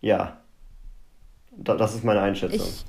ja, 0.00 0.38
da- 1.56 1.74
das 1.76 1.94
ist 1.94 2.04
meine 2.04 2.20
Einschätzung. 2.20 2.60
Ich 2.66 2.84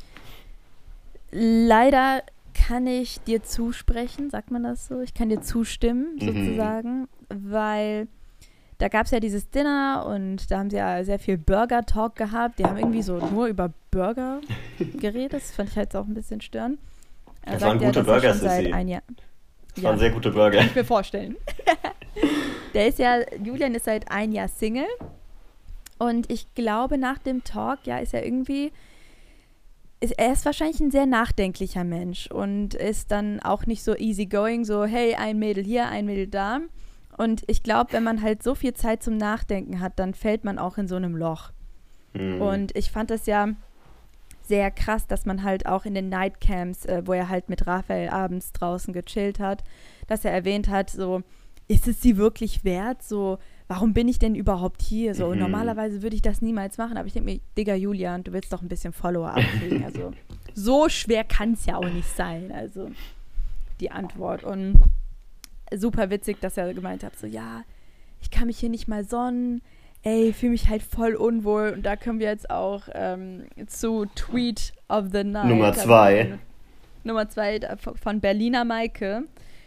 leider 1.31 2.21
kann 2.53 2.85
ich 2.87 3.21
dir 3.21 3.41
zusprechen, 3.43 4.29
sagt 4.29 4.51
man 4.51 4.63
das 4.63 4.87
so? 4.87 5.01
Ich 5.01 5.13
kann 5.13 5.29
dir 5.29 5.41
zustimmen, 5.41 6.15
Mhm. 6.15 6.25
sozusagen, 6.25 7.07
weil 7.29 8.07
da 8.77 8.87
gab 8.87 9.05
es 9.05 9.11
ja 9.11 9.19
dieses 9.19 9.49
Dinner 9.49 10.05
und 10.07 10.49
da 10.51 10.59
haben 10.59 10.69
sie 10.69 10.77
ja 10.77 11.03
sehr 11.03 11.19
viel 11.19 11.37
Burger-Talk 11.37 12.15
gehabt. 12.15 12.59
Die 12.59 12.65
haben 12.65 12.77
irgendwie 12.77 13.01
so 13.03 13.19
nur 13.31 13.47
über 13.47 13.71
Burger 13.91 14.41
geredet. 14.99 15.33
Das 15.33 15.51
fand 15.51 15.69
ich 15.69 15.77
halt 15.77 15.95
auch 15.95 16.05
ein 16.05 16.13
bisschen 16.13 16.41
störend. 16.41 16.79
Er 17.43 17.53
Das 17.53 17.61
waren 17.61 17.79
ja, 17.79 17.87
gute 17.87 17.99
er 17.99 18.05
Burger, 18.05 18.33
Sissi. 18.33 18.71
ein 18.71 18.87
Jahr. 18.87 19.01
Das 19.75 19.83
waren 19.83 19.99
sehr 19.99 20.11
gute 20.11 20.31
Burger. 20.31 20.57
Kann 20.59 20.67
ich 20.67 20.75
mir 20.75 20.85
vorstellen. 20.85 21.35
Der 22.73 22.87
ist 22.87 22.99
ja, 22.99 23.19
Julian 23.43 23.73
ist 23.75 23.85
seit 23.85 24.11
ein 24.11 24.31
Jahr 24.31 24.47
Single. 24.47 24.87
Und 25.97 26.31
ich 26.31 26.53
glaube, 26.55 26.97
nach 26.97 27.19
dem 27.19 27.43
Talk, 27.43 27.79
ja, 27.85 27.99
ist 27.99 28.13
er 28.13 28.25
irgendwie, 28.25 28.71
ist, 29.99 30.17
er 30.17 30.33
ist 30.33 30.45
wahrscheinlich 30.45 30.79
ein 30.79 30.91
sehr 30.91 31.05
nachdenklicher 31.05 31.83
Mensch 31.83 32.27
und 32.27 32.73
ist 32.73 33.11
dann 33.11 33.39
auch 33.39 33.65
nicht 33.65 33.83
so 33.83 33.95
easygoing, 33.95 34.65
so, 34.65 34.85
hey, 34.85 35.15
ein 35.15 35.37
Mädel 35.37 35.63
hier, 35.63 35.87
ein 35.89 36.05
Mädel 36.05 36.27
da. 36.27 36.59
Und 37.17 37.43
ich 37.47 37.61
glaube, 37.61 37.93
wenn 37.93 38.03
man 38.03 38.21
halt 38.21 38.41
so 38.41 38.55
viel 38.55 38.73
Zeit 38.73 39.03
zum 39.03 39.17
Nachdenken 39.17 39.79
hat, 39.79 39.99
dann 39.99 40.13
fällt 40.13 40.43
man 40.43 40.57
auch 40.57 40.77
in 40.77 40.87
so 40.87 40.95
einem 40.95 41.15
Loch. 41.15 41.51
Hm. 42.13 42.41
Und 42.41 42.75
ich 42.75 42.89
fand 42.89 43.11
das 43.11 43.25
ja 43.25 43.49
sehr 44.51 44.69
krass, 44.69 45.07
dass 45.07 45.25
man 45.25 45.43
halt 45.43 45.65
auch 45.65 45.85
in 45.85 45.93
den 45.95 46.09
Nightcamps, 46.09 46.85
äh, 46.85 47.01
wo 47.05 47.13
er 47.13 47.29
halt 47.29 47.47
mit 47.47 47.65
Raphael 47.67 48.09
abends 48.09 48.51
draußen 48.51 48.93
gechillt 48.93 49.39
hat, 49.39 49.63
dass 50.07 50.25
er 50.25 50.31
erwähnt 50.33 50.67
hat, 50.67 50.89
so, 50.89 51.21
ist 51.69 51.87
es 51.87 52.01
sie 52.01 52.17
wirklich 52.17 52.65
wert? 52.65 53.01
So, 53.01 53.37
warum 53.69 53.93
bin 53.93 54.09
ich 54.09 54.19
denn 54.19 54.35
überhaupt 54.35 54.81
hier? 54.81 55.15
So, 55.15 55.29
Mhm. 55.29 55.39
normalerweise 55.39 56.01
würde 56.01 56.17
ich 56.17 56.21
das 56.21 56.41
niemals 56.41 56.77
machen, 56.77 56.97
aber 56.97 57.07
ich 57.07 57.13
denke 57.13 57.31
mir, 57.31 57.39
Digga, 57.57 57.75
Julian, 57.75 58.25
du 58.25 58.33
willst 58.33 58.51
doch 58.51 58.61
ein 58.61 58.67
bisschen 58.67 58.91
Follower 58.91 59.29
abkriegen. 59.29 59.85
Also, 59.85 60.11
so 60.53 60.89
schwer 60.89 61.23
kann 61.23 61.53
es 61.53 61.65
ja 61.65 61.77
auch 61.77 61.89
nicht 61.89 62.09
sein. 62.17 62.51
Also, 62.51 62.91
die 63.79 63.89
Antwort. 63.89 64.43
Und 64.43 64.81
super 65.73 66.09
witzig, 66.09 66.41
dass 66.41 66.57
er 66.57 66.73
gemeint 66.73 67.03
hat, 67.05 67.17
so, 67.17 67.25
ja, 67.25 67.63
ich 68.19 68.29
kann 68.31 68.47
mich 68.47 68.59
hier 68.59 68.69
nicht 68.69 68.89
mal 68.89 69.05
sonnen. 69.05 69.61
Ey, 70.03 70.33
fühle 70.33 70.53
mich 70.53 70.67
halt 70.67 70.81
voll 70.81 71.15
unwohl. 71.15 71.73
Und 71.75 71.85
da 71.85 71.95
können 71.95 72.19
wir 72.19 72.27
jetzt 72.27 72.49
auch 72.49 72.83
ähm, 72.93 73.43
zu 73.67 74.05
Tweet 74.15 74.73
of 74.89 75.05
the 75.11 75.23
Night. 75.23 75.45
Nummer 75.45 75.73
zwei. 75.73 76.39
Nummer 77.03 77.29
zwei 77.29 77.59
von 78.01 78.19
Berliner 78.19 78.65
Maike 78.65 79.23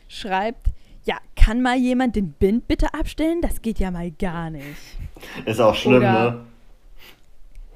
schreibt, 0.08 0.68
ja, 1.04 1.16
kann 1.36 1.60
mal 1.62 1.76
jemand 1.76 2.16
den 2.16 2.32
Bind 2.32 2.66
bitte 2.66 2.94
abstellen? 2.94 3.40
Das 3.42 3.60
geht 3.62 3.78
ja 3.78 3.90
mal 3.90 4.10
gar 4.10 4.50
nicht. 4.50 4.64
Ist 5.44 5.60
auch 5.60 5.74
schlimm, 5.74 5.96
Oder- 5.96 6.30
ne? 6.30 6.40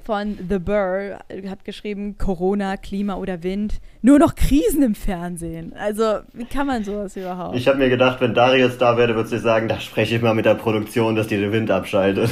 Von 0.09 0.39
The 0.49 0.57
Burr 0.57 1.19
hat 1.47 1.63
geschrieben, 1.65 2.17
Corona, 2.17 2.77
Klima 2.77 3.17
oder 3.17 3.43
Wind, 3.43 3.75
nur 4.01 4.17
noch 4.17 4.33
Krisen 4.33 4.81
im 4.81 4.95
Fernsehen. 4.95 5.71
Also, 5.77 6.21
wie 6.33 6.45
kann 6.45 6.65
man 6.65 6.83
sowas 6.83 7.15
überhaupt? 7.15 7.55
Ich 7.55 7.67
habe 7.67 7.77
mir 7.77 7.89
gedacht, 7.89 8.19
wenn 8.19 8.33
Darius 8.33 8.79
da 8.79 8.97
wäre, 8.97 9.13
würde 9.13 9.29
sie 9.29 9.37
sagen, 9.37 9.67
da 9.67 9.79
spreche 9.79 10.15
ich 10.15 10.23
mal 10.23 10.33
mit 10.33 10.45
der 10.45 10.55
Produktion, 10.55 11.15
dass 11.15 11.27
die 11.27 11.37
den 11.37 11.51
Wind 11.51 11.69
abschaltet. 11.69 12.31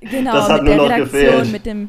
Genau, 0.00 0.32
Das 0.32 0.48
hat 0.48 0.64
mit 0.64 0.74
nur 0.74 0.88
der 0.88 0.98
noch 0.98 1.06
Redaktion, 1.06 1.20
gefehlt. 1.38 1.52
mit 1.52 1.66
dem. 1.66 1.88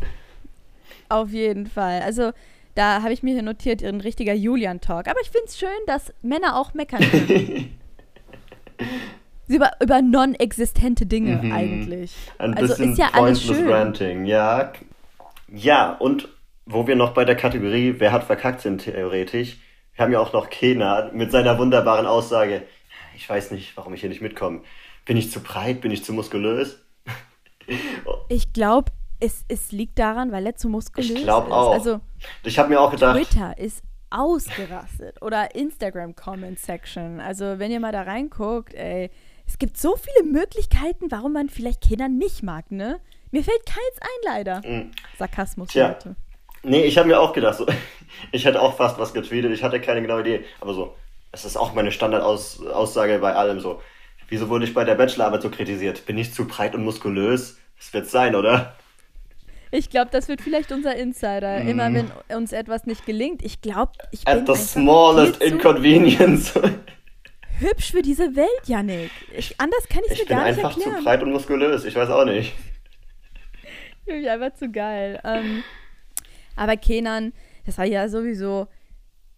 Auf 1.10 1.32
jeden 1.32 1.66
Fall. 1.66 2.01
Also, 2.04 2.30
da 2.75 3.01
habe 3.01 3.12
ich 3.12 3.24
mir 3.24 3.34
hier 3.34 3.42
notiert, 3.42 3.84
ein 3.84 4.01
richtiger 4.01 4.34
Julian-Talk. 4.36 5.08
Aber 5.08 5.20
ich 5.24 5.32
finde 5.32 5.48
es 5.48 5.58
schön, 5.58 5.70
dass 5.88 6.13
Männer 6.22 6.56
auch 6.56 6.75
meckern 6.75 7.01
können. 7.01 7.78
über 9.48 9.72
über 9.82 10.04
non-existente 10.04 11.08
Dinge 11.08 11.39
Mhm. 11.42 11.51
eigentlich. 11.51 12.16
Ein 12.38 12.54
also 12.54 12.68
bisschen 12.75 12.92
ist 12.92 13.00
ja 13.00 13.10
alles 13.13 13.42
schön. 13.44 13.68
ranting, 13.68 14.25
ja. 14.25 14.72
Ja, 15.51 15.94
und 15.94 16.27
wo 16.65 16.88
wir 16.88 16.96
noch 16.96 17.13
bei 17.13 17.25
der 17.25 17.36
Kategorie 17.36 17.96
Wer 17.98 18.12
hat 18.12 18.24
verkackt 18.25 18.62
sind 18.62 18.84
theoretisch, 18.84 19.58
wir 19.96 20.06
haben 20.06 20.12
ja 20.12 20.20
auch 20.20 20.34
noch 20.34 20.50
Kena 20.50 21.10
mit 21.13 21.32
seiner 21.32 21.58
wunderbaren 21.58 22.06
Aussage, 22.06 22.63
ich 23.15 23.29
weiß 23.29 23.51
nicht, 23.51 23.75
warum 23.75 23.94
ich 23.94 24.01
hier 24.01 24.10
nicht 24.10 24.22
mitkomme. 24.22 24.62
Bin 25.06 25.18
ich 25.18 25.32
zu 25.32 25.41
breit? 25.41 25.82
Bin 25.82 25.91
ich 25.91 26.03
zu 26.03 26.13
muskulös? 26.13 26.79
Ich 28.29 28.51
glaube, 28.51 28.91
es, 29.20 29.44
es 29.48 29.72
liegt 29.72 30.00
daran, 30.00 30.32
weil 30.32 30.46
er 30.46 30.56
zu 30.56 30.70
muskulös 30.70 31.10
Ich 31.12 31.24
glaube 31.24 31.48
ist. 31.48 31.53
auch. 31.53 31.74
Also, 31.74 32.00
Ich 32.44 32.58
habe 32.58 32.70
mir 32.70 32.79
auch 32.82 32.89
gedacht, 32.89 33.15
Twitter 33.15 33.56
ist 33.60 33.84
ausgerastet. 34.10 35.22
Oder 35.22 35.53
Instagram 35.56 36.15
Comment 36.15 36.58
Section. 36.60 37.20
Also, 37.20 37.60
wenn 37.60 37.72
ihr 37.72 37.79
mal 37.79 37.91
da 37.91 38.03
reinguckt, 38.03 38.74
ey, 38.74 39.12
es 39.46 39.58
gibt 39.60 39.77
so 39.77 39.96
viele 39.96 40.32
Möglichkeiten, 40.32 41.12
warum 41.12 41.34
man 41.34 41.50
vielleicht 41.50 41.82
Kinder 41.82 42.08
nicht 42.08 42.44
mag, 42.44 42.72
ne? 42.72 43.00
Mir 43.32 43.44
fällt 43.44 43.66
keins 43.66 44.00
ein, 44.02 44.34
leider. 44.34 44.62
Mm. 44.68 44.92
Sarkasmus, 45.18 45.70
Tja. 45.70 45.90
Leute. 45.90 46.16
Nee, 46.64 46.84
ich 46.84 46.98
habe 46.98 47.08
mir 47.08 47.20
auch 47.20 47.34
gedacht, 47.34 47.58
so, 47.58 47.66
ich 48.32 48.46
hätte 48.46 48.62
auch 48.62 48.76
fast 48.76 48.98
was 49.00 49.14
getweetet, 49.14 49.52
ich 49.52 49.64
hatte 49.64 49.80
keine 49.80 50.02
genaue 50.02 50.22
Idee, 50.22 50.46
aber 50.60 50.74
so, 50.74 50.96
es 51.32 51.46
ist 51.46 51.58
auch 51.58 51.74
meine 51.74 51.92
Standardaussage 51.92 53.20
bei 53.20 53.34
allem 53.34 53.60
so. 53.60 53.82
Wieso 54.30 54.50
wurde 54.50 54.66
ich 54.66 54.74
bei 54.74 54.84
der 54.84 54.96
Bachelorarbeit 54.96 55.42
so 55.42 55.50
kritisiert? 55.50 56.06
Bin 56.06 56.18
ich 56.18 56.34
zu 56.34 56.48
breit 56.48 56.76
und 56.76 56.84
muskulös? 56.84 57.58
Das 57.78 57.94
wird 57.94 58.08
sein, 58.08 58.36
oder? 58.36 58.76
Ich 59.72 59.90
glaube, 59.90 60.10
das 60.12 60.28
wird 60.28 60.42
vielleicht 60.42 60.72
unser 60.72 60.96
Insider. 60.96 61.60
Mhm. 61.60 61.68
Immer 61.70 61.94
wenn 61.94 62.12
uns 62.36 62.52
etwas 62.52 62.86
nicht 62.86 63.06
gelingt. 63.06 63.44
Ich 63.44 63.62
glaube, 63.62 63.92
ich 64.12 64.26
bin 64.26 64.34
At 64.40 64.48
the 64.48 64.56
smallest 64.56 65.42
inconvenience. 65.42 66.54
hübsch 67.60 67.92
für 67.92 68.02
diese 68.02 68.36
Welt, 68.36 68.50
Yannick. 68.66 69.12
Ich, 69.36 69.60
anders 69.60 69.88
kann 69.90 70.02
ich 70.06 70.12
es 70.14 70.20
Ich 70.20 70.20
mir 70.22 70.26
bin 70.28 70.38
gar 70.38 70.46
nicht 70.48 70.58
einfach 70.58 70.74
zu 70.74 70.82
erklären. 70.82 71.04
breit 71.04 71.24
und 71.24 71.32
muskulös, 71.32 71.86
ich 71.86 71.96
weiß 71.96 72.10
auch 72.10 72.26
nicht. 72.26 72.54
Finde 74.10 74.22
ich 74.24 74.30
einfach 74.30 74.54
zu 74.54 74.72
geil. 74.72 75.20
Ähm, 75.24 75.63
aber 76.56 76.78
Kenan, 76.78 77.34
das 77.66 77.78
war 77.78 77.86
ja 77.86 78.10
sowieso. 78.10 78.68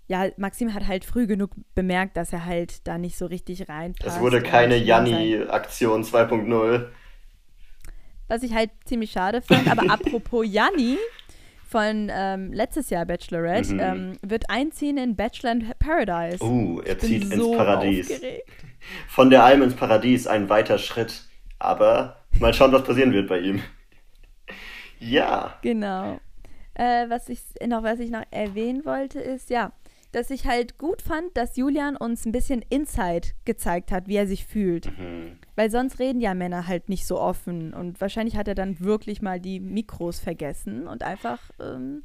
Ja, 0.08 0.28
Maxim 0.38 0.74
hat 0.74 0.88
halt 0.88 1.06
früh 1.06 1.25
genug 1.28 1.51
bemerkt, 1.75 2.18
dass 2.18 2.34
er 2.34 2.46
halt 2.46 2.86
da 2.88 2.98
nicht 2.98 3.18
so 3.18 3.25
richtig 3.25 3.70
reinpasst. 3.70 4.16
Es 4.18 4.20
wurde 4.22 4.42
keine 4.42 4.75
Janni-Aktion 4.78 6.04
2.0. 6.04 6.88
Was 8.28 8.44
ich 8.44 8.54
halt 8.54 8.72
ziemlich 8.86 9.12
schade 9.12 9.42
fand. 9.42 9.70
Aber 9.70 9.84
apropos 9.92 10.46
Janni 10.50 10.98
von 11.68 12.10
ähm, 12.13 12.51
letztes 12.51 12.90
Jahr 12.90 13.06
Bachelorette 13.06 13.74
Mhm. 13.74 13.80
ähm, 13.80 14.18
wird 14.22 14.50
einziehen 14.50 14.98
in 14.98 15.16
Bachelor 15.16 15.51
in 15.54 15.72
Paradise. 15.80 16.44
Uh, 16.44 16.82
er 16.82 16.98
zieht 17.00 17.24
ins 17.24 17.36
so 17.36 17.56
Paradies. 17.56 18.12
Aufgeregt. 18.12 18.50
Von 19.08 19.30
der 19.30 19.44
Alm 19.46 19.62
ins 19.62 19.75
Paradies, 19.75 20.28
ein 20.28 20.50
weiter 20.50 20.78
Schritt. 20.78 21.24
Aber 21.60 22.18
mal 22.40 22.54
schauen, 22.54 22.72
was 22.74 22.84
passieren 22.84 23.13
wird 23.13 23.30
bei 23.30 23.40
ihm. 23.40 23.62
Ja. 25.01 25.58
Genau. 25.62 26.20
Äh, 26.74 27.10
was 27.10 27.27
ich 27.27 27.41
noch, 27.65 27.84
was 27.84 28.00
ich 28.00 28.10
noch 28.10 28.24
erwähnen 28.31 28.86
wollte, 28.86 29.20
ist, 29.20 29.50
ja, 29.50 29.72
dass 30.12 30.29
ich 30.29 30.46
halt 30.46 30.77
gut 30.77 31.01
fand, 31.01 31.36
dass 31.36 31.55
Julian 31.58 31.96
uns 31.96 32.25
ein 32.25 32.31
bisschen 32.31 32.63
Insight 32.70 33.34
gezeigt 33.46 33.91
hat, 33.91 34.08
wie 34.08 34.15
er 34.15 34.27
sich 34.27 34.46
fühlt. 34.46 34.88
Mhm. 34.98 35.38
Weil 35.55 35.72
sonst 35.72 36.00
reden 36.00 36.22
ja 36.22 36.34
Männer 36.34 36.67
halt 36.67 36.89
nicht 36.89 37.05
so 37.05 37.20
offen. 37.20 37.74
Und 37.74 38.00
wahrscheinlich 38.01 38.36
hat 38.36 38.48
er 38.48 38.55
dann 38.55 38.79
wirklich 38.79 39.22
mal 39.22 39.39
die 39.39 39.60
Mikros 39.60 40.20
vergessen 40.20 40.88
und 40.88 41.03
einfach 41.03 41.39
ähm, 41.60 42.03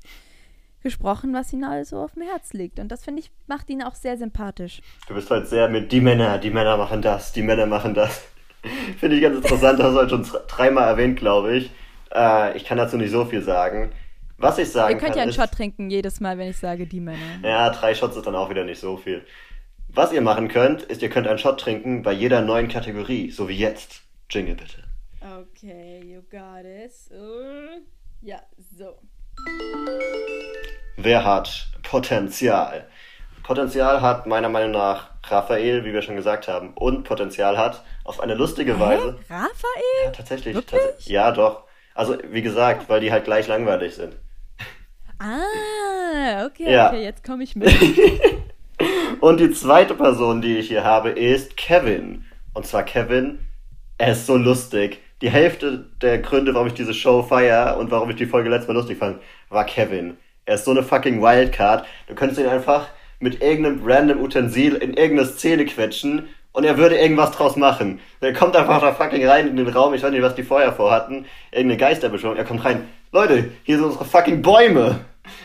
gesprochen, 0.83 1.35
was 1.35 1.53
ihm 1.53 1.65
also 1.65 1.99
auf 1.99 2.13
dem 2.13 2.23
Herz 2.23 2.53
liegt. 2.53 2.79
Und 2.79 2.93
das 2.93 3.05
finde 3.05 3.21
ich, 3.21 3.31
macht 3.49 3.69
ihn 3.71 3.83
auch 3.83 3.95
sehr 3.95 4.17
sympathisch. 4.17 4.81
Du 5.09 5.15
bist 5.15 5.31
halt 5.31 5.49
sehr 5.49 5.69
mit 5.69 5.91
die 5.91 6.01
Männer, 6.01 6.39
die 6.39 6.51
Männer 6.51 6.77
machen 6.77 7.03
das, 7.03 7.33
die 7.33 7.43
Männer 7.43 7.67
machen 7.67 7.95
das. 7.95 8.23
Finde 8.99 9.17
ich 9.17 9.23
ganz 9.23 9.37
interessant, 9.37 9.81
hast 9.81 9.95
du 9.95 9.99
heute 9.99 10.11
schon 10.11 10.41
dreimal 10.49 10.89
erwähnt, 10.89 11.19
glaube 11.19 11.57
ich. 11.57 11.71
Äh, 12.15 12.57
ich 12.57 12.65
kann 12.65 12.79
dazu 12.79 12.97
nicht 12.97 13.11
so 13.11 13.25
viel 13.25 13.43
sagen. 13.43 13.93
Was 14.39 14.59
ich 14.59 14.71
sagen 14.71 14.93
Ihr 14.95 14.99
könnt 14.99 15.13
kann, 15.13 15.17
ja 15.17 15.23
einen 15.23 15.31
ist, 15.31 15.37
Shot 15.37 15.53
trinken 15.53 15.89
jedes 15.91 16.21
Mal, 16.21 16.37
wenn 16.37 16.51
ich 16.51 16.59
sage, 16.59 16.87
die 16.87 17.01
Männer. 17.01 17.39
Ja, 17.43 17.71
drei 17.71 17.95
Shots 17.95 18.17
ist 18.17 18.27
dann 18.27 18.35
auch 18.35 18.51
wieder 18.51 18.65
nicht 18.65 18.81
so 18.81 18.97
viel. 18.99 19.25
Was 19.89 20.13
ihr 20.13 20.21
machen 20.21 20.49
könnt, 20.49 20.83
ist, 20.83 21.01
ihr 21.01 21.09
könnt 21.09 21.27
einen 21.27 21.39
Shot 21.39 21.59
trinken 21.59 22.03
bei 22.03 22.13
jeder 22.13 22.43
neuen 22.43 22.69
Kategorie, 22.69 23.31
so 23.31 23.49
wie 23.49 23.57
jetzt. 23.57 24.03
Jingle 24.29 24.55
bitte. 24.57 24.83
Okay, 25.23 26.03
you 26.05 26.21
got 26.31 26.65
it. 26.65 26.93
Uh, 27.11 27.81
ja, 28.21 28.41
so. 28.77 28.99
Wer 30.97 31.25
hat 31.25 31.69
Potenzial? 31.83 32.87
Potenzial 33.43 34.01
hat 34.01 34.27
meiner 34.27 34.49
Meinung 34.49 34.73
nach 34.73 35.11
Raphael, 35.29 35.85
wie 35.85 35.93
wir 35.93 36.03
schon 36.03 36.17
gesagt 36.17 36.49
haben, 36.49 36.75
und 36.75 37.05
Potenzial 37.05 37.57
hat 37.57 37.85
auf 38.05 38.21
eine 38.21 38.35
lustige 38.35 38.79
Weise. 38.81 39.19
Hä? 39.29 39.35
Raphael? 39.35 40.05
Ja, 40.05 40.11
tatsächlich. 40.11 40.57
Tats- 40.57 41.09
ja, 41.09 41.31
doch. 41.31 41.66
Also, 41.97 42.17
wie 42.31 42.43
gesagt, 42.43 42.89
weil 42.89 43.01
die 43.01 43.11
halt 43.11 43.25
gleich 43.25 43.49
langweilig 43.49 43.95
sind. 43.95 44.17
Ah, 45.19 46.45
okay, 46.47 46.71
Ja. 46.73 46.89
okay, 46.89 47.03
jetzt 47.03 47.25
komme 47.25 47.43
ich 47.45 47.57
mit. 47.57 47.73
Und 49.21 49.41
die 49.41 49.51
zweite 49.53 49.95
Person, 49.95 50.43
die 50.43 50.59
ich 50.59 50.69
hier 50.69 50.85
habe, 50.85 51.11
ist 51.11 51.57
Kevin. 51.57 52.25
Und 52.53 52.67
zwar 52.67 52.83
Kevin, 52.83 53.39
er 53.99 54.13
ist 54.13 54.27
so 54.27 54.37
lustig. 54.37 55.01
Die 55.23 55.31
Hälfte 55.31 55.87
der 56.03 56.19
Gründe, 56.19 56.53
warum 56.53 56.67
ich 56.67 56.75
diese 56.75 56.93
Show 56.93 57.23
feier 57.23 57.79
und 57.79 57.91
warum 57.91 58.11
ich 58.11 58.17
die 58.17 58.27
Folge 58.27 58.51
letztes 58.51 58.69
Mal 58.69 58.75
lustig 58.75 58.99
fand, 58.99 59.19
war 59.49 59.65
Kevin. 59.65 60.19
Er 60.45 60.57
ist 60.57 60.67
so 60.67 60.71
eine 60.71 60.83
fucking 60.83 61.23
Wildcard. 61.23 61.87
Du 62.07 62.15
könntest 62.15 62.39
ihn 62.41 62.47
einfach 62.47 62.89
mit 63.19 63.43
irgendeinem 63.43 63.81
random 63.83 64.21
Utensil 64.21 64.75
in 64.75 64.93
irgendeine 64.93 65.27
Szene 65.29 65.65
quetschen 65.65 66.29
und 66.57 66.65
er 66.65 66.79
würde 66.79 66.97
irgendwas 66.97 67.33
draus 67.33 67.55
machen. 67.57 68.01
Er 68.23 68.33
kommt 68.33 68.57
einfach 68.57 68.81
da 68.81 68.95
fucking 68.95 69.27
rein 69.29 69.47
in 69.47 69.57
den 69.57 69.69
Raum, 69.69 69.93
ich 69.93 70.03
weiß 70.03 70.11
nicht, 70.11 70.23
was 70.23 70.37
die 70.37 70.43
vorher 70.43 70.73
vorhatten, 70.73 71.27
irgendeine 71.53 71.77
Geisterbeschwörung. 71.77 72.39
Er 72.39 72.47
kommt 72.47 72.65
rein, 72.65 72.89
Leute, 73.13 73.51
hier 73.65 73.77
sind 73.77 73.85
unsere 73.85 74.07
fucking 74.07 74.41
Bäume. 74.41 75.01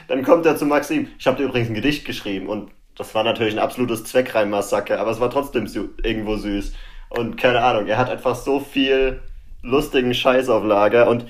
Dann 0.07 0.23
kommt 0.23 0.45
er 0.45 0.55
zu 0.55 0.65
Maxim. 0.65 1.09
Ich 1.19 1.27
habe 1.27 1.35
dir 1.35 1.43
übrigens 1.43 1.67
ein 1.67 1.73
Gedicht 1.75 2.05
geschrieben 2.05 2.47
und 2.47 2.71
das 2.95 3.13
war 3.13 3.25
natürlich 3.25 3.53
ein 3.53 3.59
absolutes 3.59 4.05
Zweckreimmassaker, 4.05 5.01
aber 5.01 5.11
es 5.11 5.19
war 5.19 5.29
trotzdem 5.29 5.67
irgendwo 6.01 6.37
süß. 6.37 6.71
Und 7.09 7.35
keine 7.35 7.61
Ahnung, 7.61 7.87
er 7.87 7.97
hat 7.97 8.09
einfach 8.09 8.35
so 8.35 8.61
viel 8.61 9.19
lustigen 9.63 10.13
Scheiß 10.13 10.47
auf 10.47 10.63
Lager 10.63 11.09
und 11.09 11.25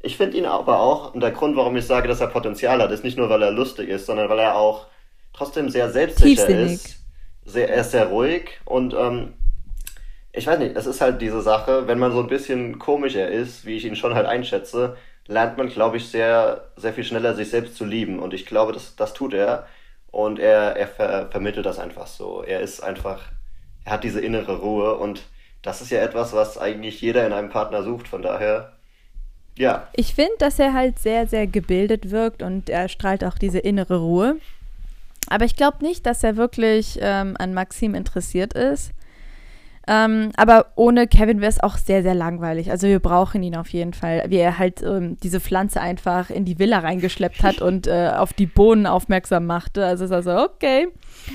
ich 0.00 0.16
finde 0.16 0.36
ihn 0.36 0.46
aber 0.46 0.80
auch, 0.80 1.14
und 1.14 1.20
der 1.20 1.30
Grund, 1.30 1.56
warum 1.56 1.76
ich 1.76 1.86
sage, 1.86 2.08
dass 2.08 2.20
er 2.20 2.26
Potenzial 2.26 2.82
hat, 2.82 2.90
ist 2.90 3.04
nicht 3.04 3.16
nur, 3.16 3.30
weil 3.30 3.42
er 3.42 3.52
lustig 3.52 3.88
ist, 3.88 4.06
sondern 4.06 4.28
weil 4.28 4.40
er 4.40 4.56
auch 4.56 4.88
trotzdem 5.32 5.68
sehr 5.70 5.90
selbstsicher 5.90 6.48
ist. 6.48 7.05
Sehr, 7.46 7.70
er 7.70 7.80
ist 7.80 7.92
sehr 7.92 8.06
ruhig 8.08 8.60
und 8.66 8.94
ähm, 8.94 9.34
ich 10.32 10.46
weiß 10.46 10.58
nicht, 10.58 10.76
es 10.76 10.86
ist 10.86 11.00
halt 11.00 11.22
diese 11.22 11.40
Sache, 11.42 11.86
wenn 11.88 11.98
man 11.98 12.12
so 12.12 12.20
ein 12.20 12.28
bisschen 12.28 12.78
komischer 12.78 13.28
ist, 13.28 13.64
wie 13.64 13.76
ich 13.76 13.84
ihn 13.86 13.96
schon 13.96 14.14
halt 14.14 14.26
einschätze, 14.26 14.96
lernt 15.26 15.56
man, 15.58 15.68
glaube 15.68 15.96
ich, 15.96 16.08
sehr, 16.08 16.70
sehr 16.76 16.92
viel 16.92 17.04
schneller 17.04 17.34
sich 17.34 17.50
selbst 17.50 17.76
zu 17.76 17.84
lieben. 17.84 18.18
Und 18.20 18.34
ich 18.34 18.46
glaube, 18.46 18.72
das, 18.72 18.96
das 18.96 19.14
tut 19.14 19.34
er. 19.34 19.66
Und 20.10 20.38
er, 20.38 20.76
er 20.76 20.88
ver 20.88 21.28
vermittelt 21.30 21.66
das 21.66 21.78
einfach 21.78 22.06
so. 22.06 22.42
Er 22.42 22.60
ist 22.60 22.80
einfach, 22.82 23.22
er 23.84 23.92
hat 23.92 24.04
diese 24.04 24.20
innere 24.20 24.58
Ruhe 24.60 24.96
und 24.96 25.22
das 25.62 25.82
ist 25.82 25.90
ja 25.90 26.00
etwas, 26.00 26.32
was 26.34 26.58
eigentlich 26.58 27.00
jeder 27.00 27.26
in 27.26 27.32
einem 27.32 27.50
Partner 27.50 27.82
sucht. 27.82 28.08
Von 28.08 28.22
daher, 28.22 28.72
ja, 29.58 29.88
Ich 29.92 30.14
finde, 30.14 30.34
dass 30.38 30.58
er 30.58 30.74
halt 30.74 30.98
sehr, 30.98 31.26
sehr 31.26 31.46
gebildet 31.46 32.10
wirkt 32.10 32.42
und 32.42 32.68
er 32.70 32.88
strahlt 32.88 33.24
auch 33.24 33.38
diese 33.38 33.58
innere 33.58 33.98
Ruhe. 33.98 34.36
Aber 35.28 35.44
ich 35.44 35.56
glaube 35.56 35.84
nicht, 35.84 36.06
dass 36.06 36.22
er 36.22 36.36
wirklich 36.36 36.98
ähm, 37.00 37.36
an 37.38 37.54
Maxim 37.54 37.94
interessiert 37.94 38.54
ist. 38.54 38.92
Ähm, 39.88 40.30
aber 40.36 40.72
ohne 40.74 41.06
Kevin 41.06 41.40
wäre 41.40 41.50
es 41.50 41.62
auch 41.62 41.76
sehr, 41.76 42.02
sehr 42.02 42.14
langweilig. 42.14 42.72
Also 42.72 42.88
wir 42.88 42.98
brauchen 42.98 43.42
ihn 43.44 43.54
auf 43.54 43.68
jeden 43.68 43.92
Fall. 43.92 44.24
Wie 44.28 44.36
er 44.36 44.58
halt 44.58 44.82
ähm, 44.82 45.16
diese 45.22 45.38
Pflanze 45.38 45.80
einfach 45.80 46.28
in 46.28 46.44
die 46.44 46.58
Villa 46.58 46.80
reingeschleppt 46.80 47.44
hat 47.44 47.62
und 47.62 47.86
äh, 47.86 48.10
auf 48.16 48.32
die 48.32 48.46
Bohnen 48.46 48.86
aufmerksam 48.86 49.46
machte. 49.46 49.84
Also 49.86 50.06
ist 50.06 50.10
also 50.10 50.36
okay. 50.38 50.88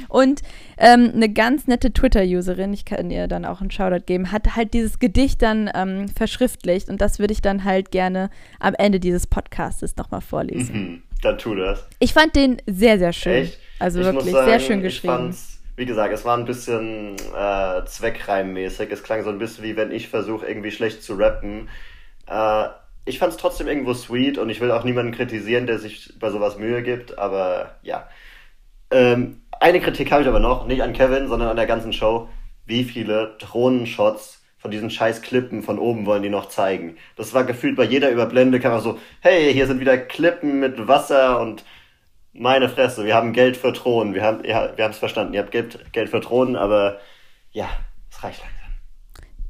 Und 0.10 0.41
ähm, 0.77 1.12
eine 1.15 1.30
ganz 1.30 1.67
nette 1.67 1.93
Twitter-Userin, 1.93 2.73
ich 2.73 2.84
kann 2.84 3.10
ihr 3.10 3.27
dann 3.27 3.45
auch 3.45 3.62
einen 3.62 3.71
Shoutout 3.71 4.06
geben, 4.06 4.32
hat 4.32 4.56
halt 4.56 4.73
dieses 4.73 4.99
Gedicht 4.99 5.41
dann 5.41 5.69
ähm, 5.73 6.08
verschriftlicht 6.10 6.89
und 6.89 7.01
das 7.01 7.19
würde 7.19 7.34
ich 7.34 7.41
dann 7.41 7.63
halt 7.63 7.91
gerne 7.91 8.30
am 8.60 8.73
Ende 8.73 8.99
dieses 8.99 9.27
Podcastes 9.27 9.95
nochmal 9.95 10.21
vorlesen. 10.21 10.75
mhm, 10.75 11.04
dann 11.22 11.38
tu 11.38 11.56
das. 11.56 11.88
Ich 12.00 12.14
fand 12.14 12.36
den 12.36 12.62
sehr, 12.68 13.00
sehr 13.00 13.14
schön. 13.14 13.44
Echt? 13.44 13.60
Also 13.80 14.00
Ich 14.00 14.06
wirklich 14.06 14.32
sagen, 14.32 14.48
sehr 14.48 14.60
schön 14.60 14.82
geschrieben. 14.82 15.36
wie 15.76 15.86
gesagt, 15.86 16.14
es 16.14 16.26
war 16.26 16.38
ein 16.38 16.46
bisschen 16.46 17.16
äh, 17.36 17.86
zweckreimmäßig. 17.86 18.92
Es 18.92 19.04
klang 19.04 19.24
so 19.24 19.30
ein 19.30 19.40
bisschen 19.40 19.64
wie 19.64 19.76
wenn 19.76 19.92
ich 19.92 20.10
versuche, 20.10 20.46
irgendwie 20.46 20.72
schlecht 20.72 21.04
zu 21.04 21.16
rappen. 21.16 21.70
Äh, 22.28 22.68
ich 23.06 23.18
fand's 23.18 23.38
trotzdem 23.38 23.68
irgendwo 23.68 23.94
sweet 23.94 24.38
und 24.38 24.50
ich 24.50 24.62
will 24.62 24.72
auch 24.72 24.84
niemanden 24.84 25.12
kritisieren, 25.12 25.66
der 25.66 25.80
sich 25.80 26.14
bei 26.20 26.30
sowas 26.30 26.58
Mühe 26.58 26.84
gibt, 26.84 27.18
aber 27.18 27.76
ja. 27.82 28.08
Ähm, 28.92 29.42
eine 29.60 29.80
Kritik 29.80 30.12
habe 30.12 30.22
ich 30.22 30.28
aber 30.28 30.40
noch, 30.40 30.68
nicht 30.68 30.84
an 30.84 30.94
Kevin, 30.94 31.28
sondern 31.28 31.50
an 31.50 31.56
der 31.56 31.66
ganzen 31.66 31.94
Show. 31.94 32.30
Wie 32.66 32.84
viele 32.84 33.36
Drohnenshots 33.40 34.40
von 34.62 34.71
diesen 34.71 34.91
scheiß 34.91 35.21
Klippen 35.21 35.63
von 35.63 35.80
oben 35.80 36.06
wollen 36.06 36.24
die 36.24 36.30
noch 36.30 36.47
zeigen? 36.47 36.97
Das 37.15 37.34
war 37.34 37.43
gefühlt 37.43 37.76
bei 37.76 37.84
jeder 37.84 38.12
Überblende, 38.12 38.60
auch 38.71 38.80
so, 38.80 39.00
hey, 39.19 39.52
hier 39.54 39.67
sind 39.67 39.80
wieder 39.80 39.97
Klippen 39.97 40.60
mit 40.60 40.88
Wasser 40.88 41.39
und 41.41 41.63
meine 42.34 42.69
Fresse, 42.69 43.06
wir 43.06 43.15
haben 43.15 43.34
Geld 43.34 43.58
für 43.58 43.74
Thronen. 43.74 44.13
Wir 44.13 44.24
haben 44.24 44.43
ja, 44.45 44.76
wir 44.76 44.84
haben 44.86 44.91
es 44.91 45.00
verstanden. 45.00 45.34
Ihr 45.34 45.41
habt 45.41 45.52
Geld, 45.52 45.91
Geld 45.91 46.10
für 46.10 46.21
Thronen, 46.21 46.56
aber 46.56 47.00
ja, 47.52 47.67
es 48.10 48.24
reicht 48.24 48.39
langsam. 48.39 48.58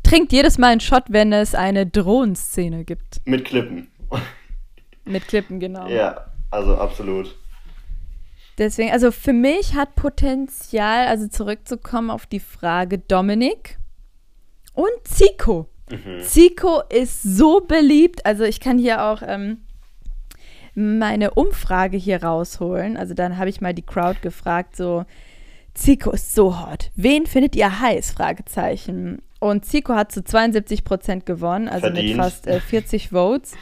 Trinkt 0.03 0.31
jedes 0.31 0.57
Mal 0.57 0.71
einen 0.71 0.81
Shot, 0.81 1.03
wenn 1.09 1.31
es 1.31 1.53
eine 1.53 1.85
Drohnenszene 1.85 2.83
gibt. 2.83 3.21
Mit 3.25 3.45
Klippen. 3.45 3.91
Mit 5.05 5.27
Klippen, 5.27 5.59
genau. 5.59 5.87
ja, 5.87 6.25
also 6.49 6.75
absolut. 6.75 7.35
Deswegen, 8.57 8.91
also 8.91 9.11
für 9.11 9.33
mich 9.33 9.75
hat 9.75 9.95
Potenzial, 9.95 11.07
also 11.07 11.27
zurückzukommen 11.27 12.11
auf 12.11 12.25
die 12.25 12.39
Frage 12.39 12.99
Dominik 12.99 13.77
und 14.73 14.89
Zico. 15.03 15.67
Mhm. 15.89 16.21
Zico 16.21 16.81
ist 16.89 17.21
so 17.23 17.61
beliebt, 17.61 18.25
also 18.25 18.43
ich 18.43 18.59
kann 18.59 18.77
hier 18.77 19.03
auch 19.03 19.21
ähm, 19.25 19.57
meine 20.75 21.31
Umfrage 21.31 21.97
hier 21.97 22.23
rausholen. 22.23 22.95
Also 22.97 23.13
dann 23.13 23.37
habe 23.37 23.49
ich 23.49 23.61
mal 23.61 23.73
die 23.73 23.81
Crowd 23.81 24.19
gefragt, 24.21 24.75
so 24.75 25.05
Zico 25.73 26.11
ist 26.11 26.33
so 26.33 26.59
hot. 26.59 26.91
Wen 26.95 27.25
findet 27.25 27.55
ihr 27.55 27.79
heiß? 27.79 28.11
Fragezeichen. 28.11 29.21
Und 29.39 29.65
Zico 29.65 29.95
hat 29.95 30.11
zu 30.11 30.23
72 30.23 30.83
Prozent 30.83 31.25
gewonnen, 31.25 31.67
also 31.67 31.87
Verdient. 31.87 32.15
mit 32.15 32.17
fast 32.17 32.47
äh, 32.47 32.59
40 32.61 33.09
Votes. 33.09 33.53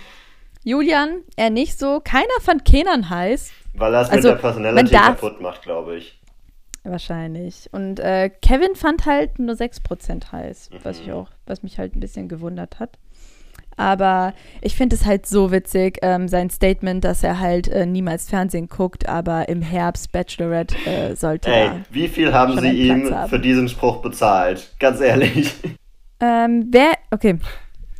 Julian, 0.63 1.21
er 1.35 1.49
nicht 1.49 1.79
so. 1.79 2.01
Keiner 2.03 2.27
fand 2.41 2.65
Kenan 2.65 3.09
heiß. 3.09 3.51
Weil 3.75 3.93
er 3.93 4.01
es 4.01 4.09
Also, 4.09 4.29
mit 4.29 4.37
der 4.37 4.41
Personality 4.41 4.93
kaputt 4.95 5.41
macht, 5.41 5.61
glaube 5.61 5.95
ich. 5.95 6.18
Wahrscheinlich. 6.89 7.69
Und 7.71 7.99
äh, 7.99 8.29
Kevin 8.41 8.75
fand 8.75 9.05
halt 9.05 9.37
nur 9.39 9.55
6% 9.55 10.31
heiß, 10.31 10.69
was 10.83 10.99
Mhm. 10.99 11.03
ich 11.05 11.11
auch, 11.13 11.29
was 11.45 11.61
mich 11.63 11.77
halt 11.77 11.95
ein 11.95 11.99
bisschen 11.99 12.27
gewundert 12.27 12.79
hat. 12.79 12.97
Aber 13.77 14.33
ich 14.61 14.75
finde 14.75 14.95
es 14.97 15.05
halt 15.05 15.25
so 15.25 15.51
witzig, 15.51 15.99
ähm, 16.01 16.27
sein 16.27 16.49
Statement, 16.49 17.03
dass 17.05 17.23
er 17.23 17.39
halt 17.39 17.69
äh, 17.69 17.85
niemals 17.85 18.27
Fernsehen 18.29 18.67
guckt, 18.67 19.07
aber 19.07 19.47
im 19.47 19.61
Herbst 19.61 20.11
Bachelorette 20.11 20.75
äh, 20.85 21.15
sollte 21.15 21.49
Ey, 21.49 21.67
er. 21.67 21.81
wie 21.89 22.09
viel 22.09 22.33
haben 22.33 22.59
sie 22.59 22.69
ihm 22.71 23.13
haben. 23.13 23.29
für 23.29 23.39
diesen 23.39 23.69
Spruch 23.69 24.01
bezahlt? 24.01 24.73
Ganz 24.79 24.99
ehrlich. 24.99 25.53
Ähm, 26.19 26.67
wer, 26.71 26.91
okay, 27.11 27.37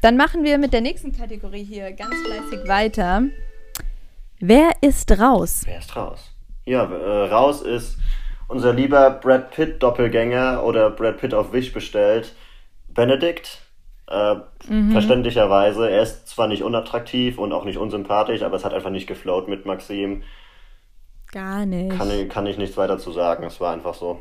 dann 0.02 0.18
machen 0.18 0.44
wir 0.44 0.58
mit 0.58 0.74
der 0.74 0.82
nächsten 0.82 1.14
Kategorie 1.16 1.64
hier 1.64 1.94
ganz 1.94 2.14
fleißig 2.26 2.68
weiter. 2.68 3.24
Wer 4.42 4.72
ist 4.82 5.10
raus? 5.20 5.62
Wer 5.66 5.80
ist 5.80 5.96
raus? 5.96 6.32
Ja, 6.66 6.84
äh, 6.84 7.30
raus 7.30 7.62
ist 7.62 7.98
unser 8.50 8.74
lieber 8.74 9.10
Brad 9.12 9.52
Pitt 9.52 9.82
Doppelgänger 9.82 10.64
oder 10.64 10.90
Brad 10.90 11.18
Pitt 11.18 11.34
auf 11.34 11.54
Wish 11.54 11.72
bestellt. 11.72 12.34
Benedict. 12.90 13.60
Äh, 14.10 14.36
Mhm. 14.68 14.92
Verständlicherweise. 14.92 15.90
Er 15.90 16.02
ist 16.02 16.28
zwar 16.28 16.48
nicht 16.48 16.64
unattraktiv 16.64 17.38
und 17.38 17.54
auch 17.54 17.64
nicht 17.64 17.78
unsympathisch, 17.78 18.42
aber 18.42 18.56
es 18.58 18.66
hat 18.66 18.74
einfach 18.74 18.90
nicht 18.90 19.08
geflowt 19.08 19.48
mit 19.48 19.66
Maxim. 19.66 20.24
Gar 21.32 21.66
nicht. 21.68 21.96
Kann, 21.98 22.10
ich- 22.12 22.28
kann 22.28 22.46
ich 22.48 22.58
nichts 22.58 22.76
weiter 22.76 22.98
zu 22.98 23.12
sagen. 23.12 23.44
Es 23.46 23.62
war 23.62 23.72
einfach 23.72 23.94
so. 23.94 24.20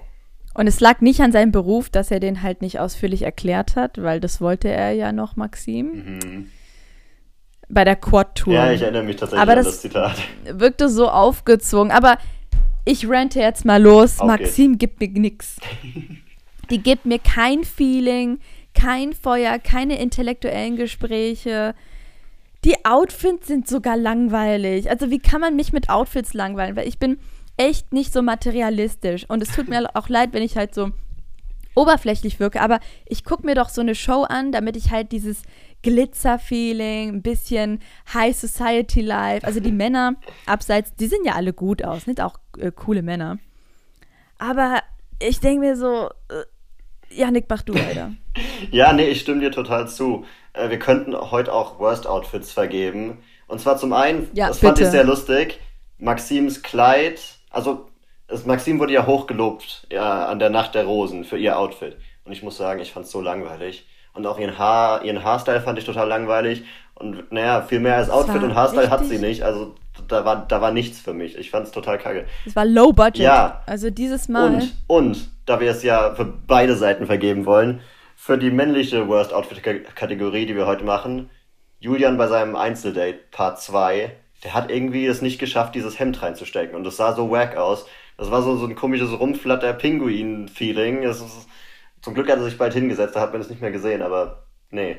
Und 0.55 0.67
es 0.67 0.81
lag 0.81 1.01
nicht 1.01 1.21
an 1.21 1.33
seinem 1.33 1.53
Beruf, 1.53 1.89
dass 1.89 2.11
er 2.11 2.21
den 2.21 2.43
halt 2.43 2.61
nicht 2.63 2.81
ausführlich 2.81 3.23
erklärt 3.23 3.77
hat, 3.77 4.03
weil 4.03 4.21
das 4.21 4.41
wollte 4.41 4.69
er 4.69 4.93
ja 4.93 5.13
noch, 5.13 5.37
Maxim. 5.37 6.19
Mhm. 6.23 6.51
Bei 7.71 7.85
der 7.85 7.97
Quad-Tour. 7.97 8.55
Ja, 8.55 8.73
ich 8.73 8.81
erinnere 8.83 9.03
mich 9.05 9.17
tatsächlich 9.17 9.43
Aber 9.43 9.53
an 9.53 9.59
das- 9.59 9.67
das 9.67 9.81
Zitat. 9.83 10.17
Wirkte 10.51 10.89
so 10.89 11.09
aufgezwungen. 11.09 11.91
Aber 11.93 12.17
ich 12.89 13.09
rente 13.09 13.39
jetzt 13.39 13.65
mal 13.65 13.83
los. 13.83 14.19
Auf 14.19 14.27
Maxim 14.27 14.79
gibt 14.79 15.01
mir 15.01 15.09
nix. 15.09 15.57
Die 16.71 16.83
gibt 16.83 17.05
mir 17.07 17.19
kein 17.19 17.65
Feeling, 17.65 18.41
kein 18.75 19.13
Feuer, 19.13 19.59
keine 19.59 19.99
intellektuellen 19.99 20.77
Gespräche. 20.77 21.75
Die 22.65 22.85
Outfits 22.85 23.47
sind 23.47 23.69
sogar 23.69 23.97
langweilig. 23.97 24.91
Also 24.91 25.11
wie 25.11 25.19
kann 25.19 25.41
man 25.41 25.55
mich 25.55 25.73
mit 25.73 25.91
Outfits 25.91 26.35
langweilen? 26.35 26.77
Weil 26.77 26.89
ich 26.89 26.99
bin 26.99 27.19
echt 27.57 27.93
nicht 27.93 28.13
so 28.13 28.23
materialistisch. 28.23 29.25
Und 29.29 29.43
es 29.43 29.55
tut 29.55 29.69
mir 29.69 29.89
auch 29.95 30.09
leid, 30.09 30.33
wenn 30.33 30.43
ich 30.43 30.57
halt 30.57 30.75
so 30.75 30.91
oberflächlich 31.75 32.41
wirke. 32.41 32.61
Aber 32.61 32.81
ich 33.07 33.23
gucke 33.23 33.45
mir 33.45 33.55
doch 33.55 33.69
so 33.69 33.83
eine 33.83 33.95
Show 33.95 34.23
an, 34.23 34.51
damit 34.51 34.77
ich 34.77 34.91
halt 34.91 35.13
dieses 35.13 35.43
Glitzer-Feeling, 35.83 37.09
ein 37.11 37.23
bisschen 37.23 37.81
High 38.13 38.37
Society 38.37 39.01
Life. 39.01 39.47
Also 39.47 39.61
die 39.61 39.73
Männer 39.85 40.17
abseits, 40.47 40.95
die 40.95 41.07
sehen 41.07 41.25
ja 41.25 41.35
alle 41.35 41.53
gut 41.53 41.85
aus, 41.85 42.05
sind 42.05 42.21
auch 42.21 42.39
äh, 42.59 42.71
coole 42.71 43.03
Männer. 43.03 43.39
Aber 44.39 44.83
ich 45.21 45.41
denke 45.41 45.61
mir 45.61 45.77
so, 45.77 46.09
äh, 46.29 46.45
Janik, 47.11 47.47
mach 47.49 47.63
du 47.63 47.75
weiter. 47.75 48.13
ja, 48.71 48.93
nee, 48.93 49.09
ich 49.09 49.21
stimme 49.21 49.41
dir 49.41 49.51
total 49.51 49.89
zu. 49.89 50.25
Äh, 50.53 50.71
wir 50.71 50.79
könnten 50.79 51.15
heute 51.17 51.53
auch 51.53 51.79
Worst 51.79 52.07
Outfits 52.07 52.53
vergeben. 52.53 53.19
Und 53.47 53.61
zwar 53.61 53.79
zum 53.79 53.93
einen, 53.93 54.29
Ja, 54.35 54.49
das 54.49 54.59
fand 54.59 54.75
bitte. 54.75 54.87
ich 54.87 54.93
sehr 54.93 55.05
lustig, 55.05 55.59
Maxims 55.99 56.63
Kleid, 56.63 57.21
also 57.51 57.89
es, 58.29 58.45
Maxim 58.45 58.79
wurde 58.79 58.93
ja 58.93 59.07
hochgelobt 59.07 59.87
ja, 59.91 60.27
an 60.27 60.39
der 60.39 60.51
Nacht 60.51 60.75
der 60.75 60.85
Rosen 60.85 61.25
für 61.25 61.39
ihr 61.39 61.59
Outfit. 61.59 61.97
Und 62.25 62.33
ich 62.33 62.43
muss 62.43 62.59
sagen, 62.59 62.81
ich 62.81 62.93
fand 62.93 63.07
es 63.07 63.13
so 63.13 63.21
langweilig. 63.21 63.87
Und 64.19 64.27
auch 64.27 64.39
ihren 64.41 64.59
Haar, 64.59 65.05
ihren 65.05 65.23
Haarstyle 65.23 65.61
fand 65.61 65.79
ich 65.79 65.85
total 65.85 66.09
langweilig. 66.09 66.65
Und 66.97 67.31
naja, 67.31 67.63
viel 67.63 67.79
mehr 67.79 67.95
als 67.97 68.11
Outfit 68.11 68.43
und 68.43 68.55
Haarstyle 68.57 68.91
hat 68.91 69.05
sie 69.07 69.19
nicht. 69.19 69.45
Also 69.45 69.77
da 70.09 70.25
war, 70.25 70.45
da 70.49 70.61
war 70.61 70.73
nichts 70.73 70.99
für 71.01 71.15
mich. 71.15 71.39
Ich 71.39 71.53
fand 71.53 71.67
es 71.67 71.73
total 71.73 71.99
kacke. 71.99 72.27
Es 72.45 72.57
war 72.57 72.65
low 72.65 72.93
budget. 72.93 73.19
Ja. 73.23 73.63
Also 73.67 73.91
dieses 73.91 74.29
Mal. 74.29 74.55
Und, 74.55 74.75
und, 74.89 75.31
da 75.47 75.61
wir 75.61 75.71
es 75.71 75.85
ja 75.85 76.17
für 76.17 76.25
beide 76.25 76.75
Seiten 76.75 77.07
vergeben 77.07 77.47
wollen, 77.47 77.81
für 78.17 78.37
die 78.39 78.51
männliche 78.51 79.07
Worst 79.07 79.33
Outfit-Kategorie, 79.33 80.47
die 80.47 80.57
wir 80.57 80.67
heute 80.67 80.85
machen, 80.85 81.31
Julian 81.79 82.19
bei 82.19 82.27
seinem 82.27 82.57
Einzeldate, 82.57 83.21
Part 83.31 83.61
2, 83.61 84.11
der 84.43 84.55
hat 84.55 84.69
irgendwie 84.69 85.07
es 85.07 85.23
nicht 85.23 85.39
geschafft, 85.39 85.77
dieses 85.77 86.01
Hemd 86.01 86.21
reinzustecken. 86.21 86.75
Und 86.75 86.83
das 86.83 86.97
sah 86.97 87.15
so 87.15 87.31
wack 87.31 87.57
aus. 87.57 87.87
Das 88.17 88.33
war 88.33 88.43
so, 88.43 88.57
so 88.57 88.67
ein 88.67 88.75
komisches 88.75 89.13
Rumflatter-Pinguin-Feeling. 89.99 91.05
Es 91.05 91.21
ist- 91.21 91.47
Zum 92.03 92.15
Glück 92.15 92.31
hat 92.31 92.39
er 92.39 92.45
sich 92.45 92.59
bald 92.59 92.75
hingesetzt, 92.75 93.17
da 93.17 93.21
hat 93.21 93.33
man 93.33 93.41
es 93.41 93.51
nicht 93.51 93.61
mehr 93.61 93.73
gesehen, 93.73 94.03
aber 94.03 94.45
nee. 94.71 94.97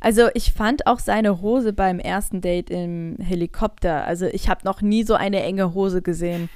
Also 0.00 0.28
ich 0.34 0.52
fand 0.52 0.86
auch 0.86 0.98
seine 0.98 1.40
Hose 1.40 1.72
beim 1.72 1.98
ersten 1.98 2.40
Date 2.40 2.70
im 2.70 3.16
Helikopter. 3.20 4.04
Also 4.04 4.26
ich 4.26 4.48
habe 4.48 4.60
noch 4.64 4.82
nie 4.82 5.02
so 5.04 5.14
eine 5.14 5.42
enge 5.42 5.74
Hose 5.74 6.02
gesehen. 6.02 6.48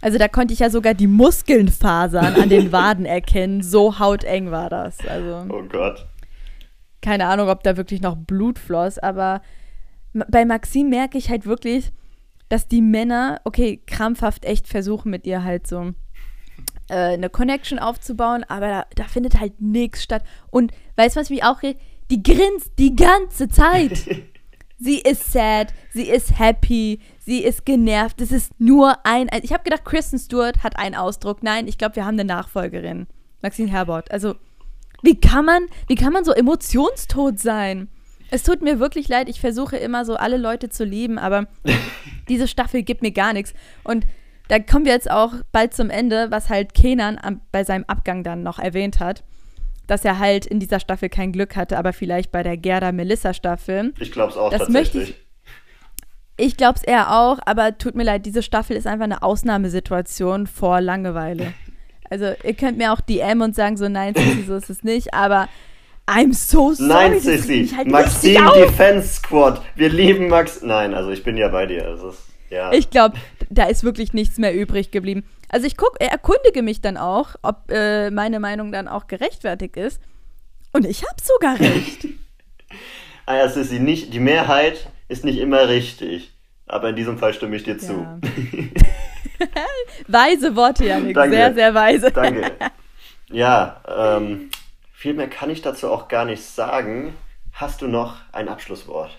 Also 0.00 0.18
da 0.18 0.28
konnte 0.28 0.54
ich 0.54 0.60
ja 0.60 0.70
sogar 0.70 0.94
die 0.94 1.06
Muskeln 1.06 1.68
fasern 1.68 2.34
an 2.40 2.48
den 2.48 2.72
Waden 2.72 3.04
erkennen. 3.04 3.62
So 3.62 3.98
hauteng 3.98 4.50
war 4.50 4.70
das. 4.70 4.98
Also 5.06 5.44
Oh 5.52 5.62
Gott. 5.68 6.06
keine 7.02 7.26
Ahnung, 7.26 7.48
ob 7.48 7.62
da 7.62 7.76
wirklich 7.76 8.00
noch 8.00 8.16
Blut 8.16 8.58
floss, 8.58 8.98
aber 8.98 9.42
bei 10.28 10.44
Maxim 10.44 10.88
merke 10.88 11.18
ich 11.18 11.28
halt 11.30 11.44
wirklich, 11.46 11.90
dass 12.48 12.68
die 12.68 12.82
Männer, 12.82 13.40
okay, 13.44 13.82
krampfhaft 13.86 14.44
echt 14.44 14.68
versuchen 14.68 15.10
mit 15.10 15.26
ihr 15.26 15.42
halt 15.42 15.66
so 15.66 15.92
äh, 16.88 16.94
eine 16.94 17.30
Connection 17.30 17.78
aufzubauen, 17.78 18.44
aber 18.48 18.68
da, 18.68 18.86
da 18.94 19.04
findet 19.04 19.40
halt 19.40 19.60
nichts 19.60 20.02
statt. 20.02 20.24
Und 20.50 20.72
weißt 20.96 21.16
du, 21.16 21.20
was 21.20 21.30
mich 21.30 21.44
auch 21.44 21.60
Die 22.10 22.22
grinst 22.22 22.72
die 22.78 22.94
ganze 22.94 23.48
Zeit. 23.48 24.04
sie 24.78 25.00
ist 25.00 25.32
sad, 25.32 25.72
sie 25.92 26.08
ist 26.08 26.38
happy, 26.38 27.00
sie 27.18 27.42
ist 27.42 27.64
genervt. 27.64 28.20
Das 28.20 28.32
ist 28.32 28.52
nur 28.60 29.04
ein. 29.04 29.28
ein 29.30 29.40
ich 29.42 29.52
habe 29.52 29.64
gedacht, 29.64 29.84
Kristen 29.84 30.18
Stewart 30.18 30.62
hat 30.62 30.78
einen 30.78 30.94
Ausdruck. 30.94 31.42
Nein, 31.42 31.66
ich 31.66 31.78
glaube, 31.78 31.96
wir 31.96 32.04
haben 32.04 32.14
eine 32.14 32.24
Nachfolgerin. 32.24 33.06
Maxine 33.42 33.70
Herbert. 33.70 34.10
Also, 34.10 34.34
wie 35.02 35.20
kann 35.20 35.44
man, 35.44 35.66
wie 35.86 35.96
kann 35.96 36.12
man 36.12 36.24
so 36.24 36.32
emotionstot 36.32 37.38
sein? 37.38 37.88
Es 38.30 38.42
tut 38.42 38.62
mir 38.62 38.80
wirklich 38.80 39.08
leid, 39.08 39.28
ich 39.28 39.40
versuche 39.40 39.76
immer 39.76 40.04
so 40.04 40.16
alle 40.16 40.38
Leute 40.38 40.70
zu 40.70 40.84
lieben, 40.84 41.18
aber 41.18 41.46
diese 42.28 42.48
Staffel 42.48 42.82
gibt 42.82 43.02
mir 43.02 43.12
gar 43.12 43.32
nichts. 43.32 43.54
Und 43.84 44.06
da 44.48 44.58
kommen 44.58 44.84
wir 44.84 44.92
jetzt 44.92 45.10
auch 45.10 45.32
bald 45.52 45.74
zum 45.74 45.90
Ende, 45.90 46.30
was 46.30 46.50
halt 46.50 46.74
Kenan 46.74 47.18
am, 47.20 47.40
bei 47.50 47.64
seinem 47.64 47.84
Abgang 47.86 48.22
dann 48.22 48.42
noch 48.42 48.58
erwähnt 48.58 49.00
hat, 49.00 49.24
dass 49.86 50.04
er 50.04 50.18
halt 50.18 50.46
in 50.46 50.60
dieser 50.60 50.80
Staffel 50.80 51.08
kein 51.08 51.32
Glück 51.32 51.56
hatte, 51.56 51.78
aber 51.78 51.92
vielleicht 51.92 52.30
bei 52.32 52.42
der 52.42 52.56
Gerda 52.56 52.92
Melissa 52.92 53.34
Staffel. 53.34 53.92
Ich 53.98 54.12
glaub's 54.12 54.36
auch 54.36 54.50
Das 54.50 54.68
möchte 54.68 54.98
tatsächlich. 54.98 55.24
Ich 56.36 56.56
glaube 56.56 56.78
es 56.78 56.82
eher 56.82 57.16
auch, 57.16 57.38
aber 57.46 57.78
tut 57.78 57.94
mir 57.94 58.02
leid, 58.02 58.26
diese 58.26 58.42
Staffel 58.42 58.76
ist 58.76 58.88
einfach 58.88 59.04
eine 59.04 59.22
Ausnahmesituation 59.22 60.46
vor 60.46 60.80
Langeweile. 60.80 61.52
Also 62.10 62.26
ihr 62.44 62.54
könnt 62.54 62.76
mir 62.76 62.92
auch 62.92 63.00
DM 63.00 63.40
und 63.40 63.56
sagen 63.56 63.78
so, 63.78 63.88
nein, 63.88 64.14
Sissi, 64.14 64.44
so 64.46 64.54
ist 64.54 64.68
es 64.68 64.84
nicht, 64.84 65.14
aber 65.14 65.48
I'm 66.06 66.34
so 66.34 66.74
sorry. 66.74 66.88
Nein, 66.88 67.18
Sissi, 67.18 67.72
halt 67.74 67.88
Maxim. 67.88 68.46
Defense 68.54 69.14
Squad. 69.14 69.62
Wir 69.74 69.88
lieben 69.88 70.28
Max. 70.28 70.60
Nein, 70.62 70.94
also 70.94 71.10
ich 71.10 71.24
bin 71.24 71.38
ja 71.38 71.48
bei 71.48 71.64
dir. 71.64 71.88
Es 71.88 72.02
ist, 72.02 72.33
ja. 72.54 72.72
Ich 72.72 72.90
glaube, 72.90 73.16
da 73.50 73.64
ist 73.64 73.84
wirklich 73.84 74.12
nichts 74.12 74.38
mehr 74.38 74.54
übrig 74.54 74.90
geblieben. 74.90 75.24
Also 75.48 75.66
ich 75.66 75.76
guck, 75.76 76.00
erkundige 76.00 76.62
mich 76.62 76.80
dann 76.80 76.96
auch, 76.96 77.34
ob 77.42 77.70
äh, 77.70 78.10
meine 78.10 78.40
Meinung 78.40 78.72
dann 78.72 78.88
auch 78.88 79.06
gerechtfertigt 79.06 79.76
ist. 79.76 80.00
Und 80.72 80.86
ich 80.86 81.02
habe 81.04 81.16
sogar 81.22 81.58
recht. 81.58 82.08
Ah 83.26 83.36
ja, 83.36 83.48
Sissi, 83.48 83.78
nicht, 83.78 84.12
die 84.12 84.20
Mehrheit 84.20 84.86
ist 85.08 85.24
nicht 85.24 85.38
immer 85.38 85.68
richtig. 85.68 86.34
Aber 86.66 86.90
in 86.90 86.96
diesem 86.96 87.16
Fall 87.16 87.32
stimme 87.32 87.56
ich 87.56 87.62
dir 87.62 87.78
zu. 87.78 87.94
Ja. 87.94 88.20
weise 90.08 90.54
Worte, 90.56 90.84
Janik. 90.84 91.14
Danke. 91.14 91.34
Sehr, 91.34 91.54
sehr 91.54 91.74
weise. 91.74 92.10
Danke. 92.10 92.52
Ja, 93.30 93.80
ähm, 93.88 94.50
viel 94.92 95.14
mehr 95.14 95.28
kann 95.28 95.48
ich 95.48 95.62
dazu 95.62 95.90
auch 95.90 96.08
gar 96.08 96.26
nicht 96.26 96.42
sagen. 96.42 97.14
Hast 97.52 97.80
du 97.80 97.88
noch 97.88 98.16
ein 98.32 98.48
Abschlusswort? 98.48 99.18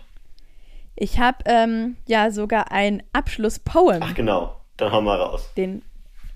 Ich 0.96 1.20
habe 1.20 1.40
ähm, 1.46 1.98
ja 2.08 2.32
sogar 2.32 2.72
ein 2.72 3.04
Abschlusspoem. 3.12 4.00
Ach 4.02 4.14
genau, 4.14 4.56
dann 4.78 4.92
hau 4.92 5.02
mal 5.02 5.20
raus. 5.20 5.52
Den, 5.58 5.82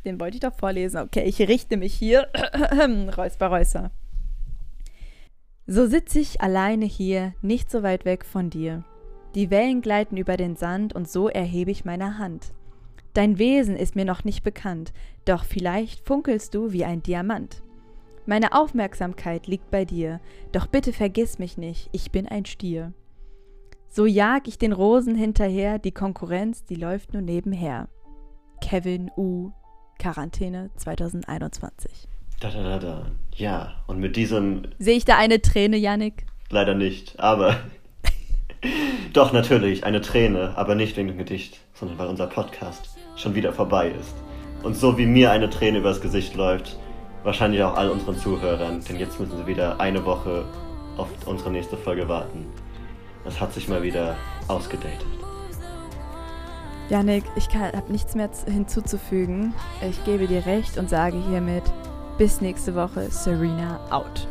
den 0.03 0.19
wollte 0.19 0.35
ich 0.35 0.41
doch 0.41 0.53
vorlesen. 0.53 1.01
Okay, 1.01 1.23
ich 1.23 1.39
richte 1.39 1.77
mich 1.77 1.93
hier. 1.93 2.27
Räusper, 3.17 3.47
Räusper. 3.47 3.91
So 5.65 5.85
sitze 5.85 6.19
ich 6.19 6.41
alleine 6.41 6.85
hier, 6.85 7.33
nicht 7.41 7.69
so 7.69 7.83
weit 7.83 8.03
weg 8.03 8.25
von 8.25 8.49
dir. 8.49 8.83
Die 9.35 9.51
Wellen 9.51 9.81
gleiten 9.81 10.17
über 10.17 10.35
den 10.35 10.55
Sand 10.55 10.95
und 10.95 11.07
so 11.07 11.29
erhebe 11.29 11.69
ich 11.69 11.85
meine 11.85 12.17
Hand. 12.17 12.53
Dein 13.13 13.37
Wesen 13.37 13.75
ist 13.75 13.95
mir 13.95 14.05
noch 14.05 14.23
nicht 14.23 14.43
bekannt, 14.43 14.93
doch 15.25 15.43
vielleicht 15.43 16.05
funkelst 16.05 16.55
du 16.55 16.71
wie 16.71 16.85
ein 16.85 17.03
Diamant. 17.03 17.61
Meine 18.25 18.53
Aufmerksamkeit 18.53 19.45
liegt 19.45 19.69
bei 19.69 19.85
dir, 19.85 20.19
doch 20.51 20.67
bitte 20.67 20.91
vergiss 20.93 21.37
mich 21.37 21.57
nicht, 21.57 21.89
ich 21.91 22.11
bin 22.11 22.27
ein 22.27 22.45
Stier. 22.45 22.93
So 23.91 24.05
jag 24.05 24.47
ich 24.47 24.59
den 24.59 24.71
Rosen 24.71 25.15
hinterher, 25.15 25.79
die 25.79 25.91
Konkurrenz, 25.91 26.63
die 26.63 26.75
läuft 26.75 27.13
nur 27.13 27.23
nebenher. 27.23 27.89
Kevin 28.61 29.09
U. 29.17 29.49
Quarantäne 29.97 30.69
2021. 30.77 32.07
Da, 32.39 32.51
da, 32.51 32.61
da, 32.61 32.77
da. 32.77 33.05
Ja, 33.35 33.73
und 33.87 33.99
mit 33.99 34.15
diesem 34.15 34.61
Sehe 34.77 34.95
ich 34.95 35.05
da 35.05 35.17
eine 35.17 35.41
Träne, 35.41 35.77
Yannick? 35.77 36.27
leider 36.51 36.75
nicht, 36.75 37.19
aber 37.19 37.57
doch 39.13 39.33
natürlich 39.33 39.83
eine 39.85 40.01
Träne, 40.01 40.53
aber 40.55 40.75
nicht 40.75 40.95
wegen 40.95 41.07
dem 41.07 41.17
Gedicht, 41.17 41.59
sondern 41.73 41.97
weil 41.97 42.07
unser 42.07 42.27
Podcast 42.27 42.95
schon 43.15 43.33
wieder 43.33 43.53
vorbei 43.53 43.89
ist. 43.89 44.13
Und 44.61 44.75
so 44.75 44.99
wie 44.99 45.07
mir 45.07 45.31
eine 45.31 45.49
Träne 45.49 45.79
übers 45.79 45.99
Gesicht 45.99 46.35
läuft, 46.35 46.77
wahrscheinlich 47.23 47.63
auch 47.63 47.75
all 47.75 47.89
unseren 47.89 48.17
Zuhörern, 48.17 48.81
denn 48.87 48.99
jetzt 48.99 49.19
müssen 49.19 49.35
sie 49.37 49.47
wieder 49.47 49.79
eine 49.79 50.05
Woche 50.05 50.45
auf 50.95 51.07
unsere 51.25 51.51
nächste 51.51 51.75
Folge 51.75 52.07
warten. 52.07 52.45
Es 53.25 53.39
hat 53.39 53.53
sich 53.53 53.67
mal 53.67 53.83
wieder 53.83 54.15
ausgedatet. 54.47 55.05
Yannick, 56.89 57.23
ich 57.35 57.47
habe 57.53 57.91
nichts 57.91 58.15
mehr 58.15 58.29
hinzuzufügen. 58.45 59.53
Ich 59.87 60.03
gebe 60.05 60.27
dir 60.27 60.45
recht 60.45 60.77
und 60.77 60.89
sage 60.89 61.17
hiermit 61.29 61.63
bis 62.17 62.41
nächste 62.41 62.73
Woche. 62.73 63.11
Serena 63.11 63.79
out. 63.91 64.27